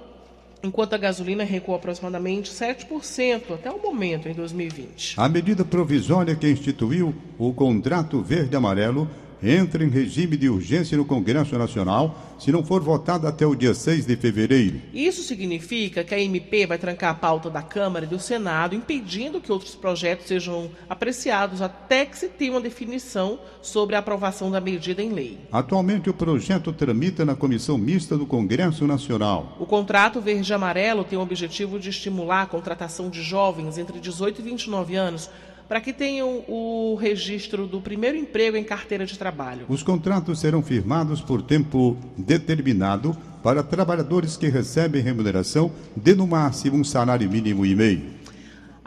enquanto 0.63 0.95
a 0.95 0.99
gasolina 0.99 1.45
recuou 1.45 1.77
aproximadamente 1.77 2.51
7% 2.51 3.55
até 3.55 3.71
o 3.71 3.81
momento, 3.81 4.29
em 4.29 4.35
2020. 4.35 5.15
A 5.17 5.29
medida 5.29 5.65
provisória 5.65 6.35
que 6.35 6.51
instituiu 6.51 7.15
o 7.39 7.53
contrato 7.53 8.21
verde-amarelo 8.23 9.09
entra 9.43 9.85
em 9.85 9.89
regime 9.89 10.37
de 10.37 10.49
urgência 10.49 10.97
no 10.97 11.05
Congresso 11.05 11.57
Nacional 11.57 12.17
se 12.39 12.53
não 12.53 12.65
for 12.65 12.81
votada 12.81 13.29
até 13.29 13.45
o 13.47 13.55
dia 13.55 13.75
6 13.75 14.07
de 14.07 14.17
fevereiro. 14.17 14.81
Isso 14.95 15.23
significa 15.23 16.05
que 16.05 16.15
a 16.15 16.21
MP 16.21 16.67
vai 16.67 16.79
trancar 16.79 17.11
a 17.11 17.15
pauta 17.15 17.51
da 17.51 17.63
Câmara 17.63 18.05
e 18.05 18.09
do 18.09 18.19
Senado, 18.19 18.75
impedindo 18.75 19.41
que 19.41 19.51
outros 19.51 19.75
projetos 19.75 20.27
sejam 20.27 20.71
apreciados 20.89 21.61
até 21.61 22.07
que 22.07 22.17
se 22.17 22.29
tenha 22.29 22.53
uma 22.53 22.61
definição 22.61 23.41
sobre 23.61 23.97
a 23.97 23.99
aprovação 23.99 24.51
da 24.51 24.61
medida 24.61 25.03
em 25.03 25.13
lei. 25.13 25.39
Atualmente, 25.51 26.09
o 26.09 26.15
projeto 26.15 26.73
tramita 26.73 27.25
na 27.25 27.35
Comissão 27.35 27.77
Mista 27.77 28.17
do 28.17 28.27
Congresso 28.27 28.87
Nacional. 28.87 29.57
O 29.59 29.67
contrato 29.67 30.21
verde-amarelo 30.21 31.05
tem 31.05 31.19
o 31.19 31.23
objetivo 31.23 31.79
de 31.79 31.91
estimular 31.91 32.43
a 32.43 32.47
contratação 32.47 33.11
de 33.11 33.23
jovens 33.23 33.79
entre 33.79 33.99
18 33.99 34.41
e 34.41 34.45
29 34.45 34.95
anos 34.95 35.29
para 35.69 35.81
que 35.81 35.93
tenham 35.93 36.45
o 36.49 36.97
registro 36.99 37.67
do 37.67 37.81
primeiro 37.81 38.17
emprego 38.17 38.57
em 38.57 38.65
carteira 38.65 39.05
de 39.05 39.19
trabalho. 39.19 39.67
Os 39.69 39.83
contratos 39.83 40.41
serão 40.41 40.63
firmados 40.63 41.21
por 41.21 41.43
tempo 41.43 41.97
determinado 42.17 43.17
para 43.43 43.63
trabalhadores 43.63 44.37
que 44.37 44.49
recebem 44.49 45.03
remuneração 45.03 45.71
de 45.95 46.15
no 46.15 46.27
máximo 46.27 46.79
um 46.79 46.85
salário 46.85 47.31
mínimo 47.31 47.67
e 47.67 47.75
meio. 47.75 48.19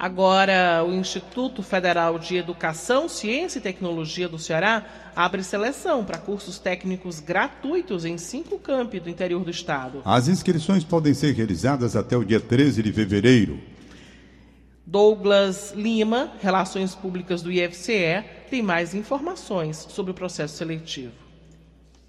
Agora, 0.01 0.83
o 0.83 0.91
Instituto 0.93 1.61
Federal 1.61 2.17
de 2.17 2.35
Educação, 2.35 3.07
Ciência 3.07 3.59
e 3.59 3.61
Tecnologia 3.61 4.27
do 4.27 4.39
Ceará 4.39 4.83
abre 5.15 5.43
seleção 5.43 6.03
para 6.03 6.17
cursos 6.17 6.57
técnicos 6.57 7.19
gratuitos 7.19 8.03
em 8.03 8.17
cinco 8.17 8.57
campi 8.57 8.99
do 8.99 9.11
interior 9.11 9.43
do 9.43 9.51
estado. 9.51 10.01
As 10.03 10.27
inscrições 10.27 10.83
podem 10.83 11.13
ser 11.13 11.35
realizadas 11.35 11.95
até 11.95 12.17
o 12.17 12.25
dia 12.25 12.39
13 12.39 12.81
de 12.81 12.91
fevereiro. 12.91 13.59
Douglas 14.91 15.71
Lima, 15.71 16.31
Relações 16.41 16.93
Públicas 16.93 17.41
do 17.41 17.49
IFCE, 17.49 18.25
tem 18.49 18.61
mais 18.61 18.93
informações 18.93 19.77
sobre 19.77 20.11
o 20.11 20.13
processo 20.13 20.57
seletivo. 20.57 21.13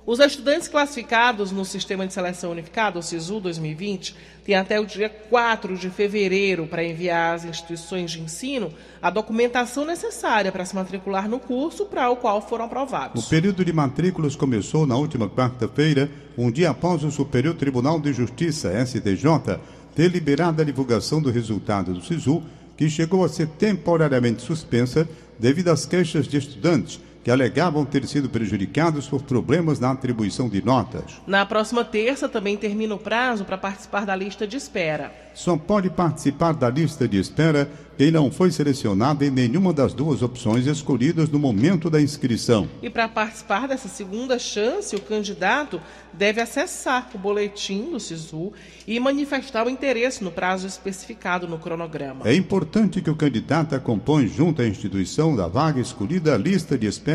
Os 0.06 0.20
estudantes 0.20 0.68
classificados 0.68 1.50
no 1.50 1.64
Sistema 1.64 2.06
de 2.06 2.12
Seleção 2.12 2.50
Unificado, 2.50 2.98
o 2.98 3.02
SISU 3.02 3.40
2020, 3.40 4.14
têm 4.44 4.54
até 4.54 4.78
o 4.78 4.84
dia 4.84 5.08
4 5.08 5.78
de 5.78 5.88
fevereiro 5.88 6.66
para 6.66 6.84
enviar 6.84 7.34
às 7.34 7.44
instituições 7.46 8.10
de 8.10 8.20
ensino 8.20 8.70
a 9.00 9.08
documentação 9.08 9.86
necessária 9.86 10.52
para 10.52 10.66
se 10.66 10.74
matricular 10.74 11.26
no 11.26 11.40
curso 11.40 11.86
para 11.86 12.10
o 12.10 12.16
qual 12.16 12.42
foram 12.46 12.66
aprovados. 12.66 13.24
O 13.24 13.30
período 13.30 13.64
de 13.64 13.72
matrículas 13.72 14.36
começou 14.36 14.86
na 14.86 14.94
última 14.94 15.26
quarta-feira, 15.26 16.10
um 16.36 16.50
dia 16.50 16.68
após 16.68 17.02
o 17.02 17.10
Superior 17.10 17.54
Tribunal 17.54 17.98
de 17.98 18.12
Justiça, 18.12 18.72
STJ, 18.84 19.58
liberado 19.96 20.60
a 20.60 20.64
divulgação 20.66 21.22
do 21.22 21.30
resultado 21.30 21.94
do 21.94 22.04
SISU, 22.04 22.42
que 22.76 22.90
chegou 22.90 23.24
a 23.24 23.28
ser 23.28 23.46
temporariamente 23.46 24.42
suspensa 24.42 25.08
devido 25.38 25.68
às 25.68 25.86
queixas 25.86 26.28
de 26.28 26.36
estudantes 26.36 27.00
que 27.24 27.30
alegavam 27.30 27.86
ter 27.86 28.06
sido 28.06 28.28
prejudicados 28.28 29.08
por 29.08 29.22
problemas 29.22 29.80
na 29.80 29.90
atribuição 29.90 30.46
de 30.46 30.62
notas. 30.62 31.22
Na 31.26 31.46
próxima 31.46 31.82
terça 31.82 32.28
também 32.28 32.54
termina 32.54 32.94
o 32.94 32.98
prazo 32.98 33.46
para 33.46 33.56
participar 33.56 34.04
da 34.04 34.14
lista 34.14 34.46
de 34.46 34.58
espera. 34.58 35.10
Só 35.32 35.56
pode 35.56 35.90
participar 35.90 36.52
da 36.52 36.68
lista 36.68 37.08
de 37.08 37.18
espera 37.18 37.68
quem 37.96 38.10
não 38.10 38.30
foi 38.30 38.50
selecionado 38.50 39.24
em 39.24 39.30
nenhuma 39.30 39.72
das 39.72 39.94
duas 39.94 40.20
opções 40.20 40.66
escolhidas 40.66 41.28
no 41.28 41.38
momento 41.38 41.88
da 41.88 42.00
inscrição. 42.00 42.68
E 42.82 42.90
para 42.90 43.08
participar 43.08 43.68
dessa 43.68 43.88
segunda 43.88 44.38
chance, 44.38 44.94
o 44.94 45.00
candidato 45.00 45.80
deve 46.12 46.40
acessar 46.40 47.08
o 47.14 47.18
boletim 47.18 47.90
do 47.90 48.00
SISU 48.00 48.52
e 48.86 48.98
manifestar 49.00 49.66
o 49.66 49.70
interesse 49.70 50.22
no 50.22 50.30
prazo 50.30 50.66
especificado 50.66 51.48
no 51.48 51.58
cronograma. 51.58 52.28
É 52.28 52.34
importante 52.34 53.00
que 53.00 53.10
o 53.10 53.16
candidato 53.16 53.74
acompanhe 53.74 54.28
junto 54.28 54.60
à 54.60 54.66
instituição 54.66 55.34
da 55.34 55.46
vaga 55.46 55.80
escolhida 55.80 56.34
a 56.34 56.38
lista 56.38 56.76
de 56.76 56.86
espera 56.86 57.13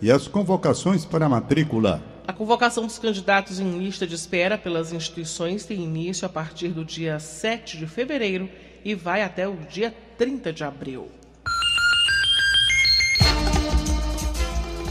e 0.00 0.10
as 0.10 0.26
convocações 0.28 1.04
para 1.04 1.26
a 1.26 1.28
matrícula. 1.28 2.02
A 2.26 2.32
convocação 2.32 2.84
dos 2.84 2.98
candidatos 2.98 3.58
em 3.58 3.78
lista 3.78 4.06
de 4.06 4.14
espera 4.14 4.58
pelas 4.58 4.92
instituições 4.92 5.64
tem 5.64 5.82
início 5.82 6.26
a 6.26 6.28
partir 6.28 6.68
do 6.68 6.84
dia 6.84 7.18
7 7.18 7.78
de 7.78 7.86
fevereiro 7.86 8.48
e 8.84 8.94
vai 8.94 9.22
até 9.22 9.48
o 9.48 9.56
dia 9.70 9.94
30 10.18 10.52
de 10.52 10.62
abril. 10.62 11.08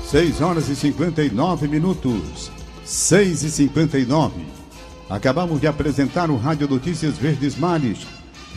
6 0.06 0.41
horas 0.41 0.70
e 0.70 0.76
59 0.76 1.67
minutos. 1.67 2.50
6 2.86 3.43
e 3.43 3.52
59. 3.52 4.41
Acabamos 5.10 5.60
de 5.60 5.67
apresentar 5.67 6.30
o 6.30 6.38
Rádio 6.38 6.67
Notícias 6.67 7.17
Verdes 7.17 7.58
Mares. 7.58 8.08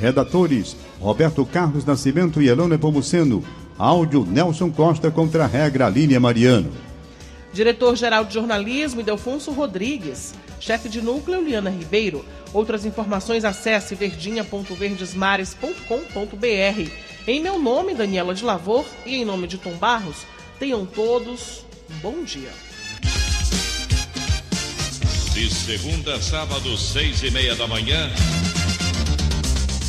Redatores: 0.00 0.76
Roberto 0.98 1.44
Carlos 1.44 1.84
Nascimento 1.84 2.40
e 2.40 2.48
Elona 2.48 2.78
Pomuceno. 2.78 3.44
Áudio: 3.78 4.26
Nelson 4.26 4.70
Costa 4.70 5.10
contra 5.10 5.44
a 5.44 5.46
regra 5.46 5.88
Línia 5.88 6.18
Mariano. 6.18 6.70
Diretor-geral 7.52 8.24
de 8.24 8.34
jornalismo, 8.34 9.00
Idelfonso 9.00 9.52
Rodrigues. 9.52 10.34
Chefe 10.60 10.88
de 10.88 11.02
núcleo, 11.02 11.42
Liana 11.42 11.70
Ribeiro. 11.70 12.24
Outras 12.52 12.84
informações, 12.84 13.44
acesse 13.44 13.94
verdinha.verdesmares.com.br. 13.94 16.90
Em 17.26 17.40
meu 17.40 17.58
nome, 17.58 17.94
Daniela 17.94 18.34
de 18.34 18.44
Lavor, 18.44 18.84
e 19.04 19.16
em 19.16 19.24
nome 19.24 19.46
de 19.46 19.58
Tom 19.58 19.74
Barros, 19.74 20.24
tenham 20.58 20.86
todos 20.86 21.64
um 21.90 21.98
bom 21.98 22.24
dia. 22.24 22.50
De 25.34 25.48
segunda 25.48 26.16
a 26.16 26.20
sábado, 26.20 26.76
seis 26.76 27.22
e 27.22 27.30
meia 27.30 27.54
da 27.54 27.66
manhã, 27.66 28.10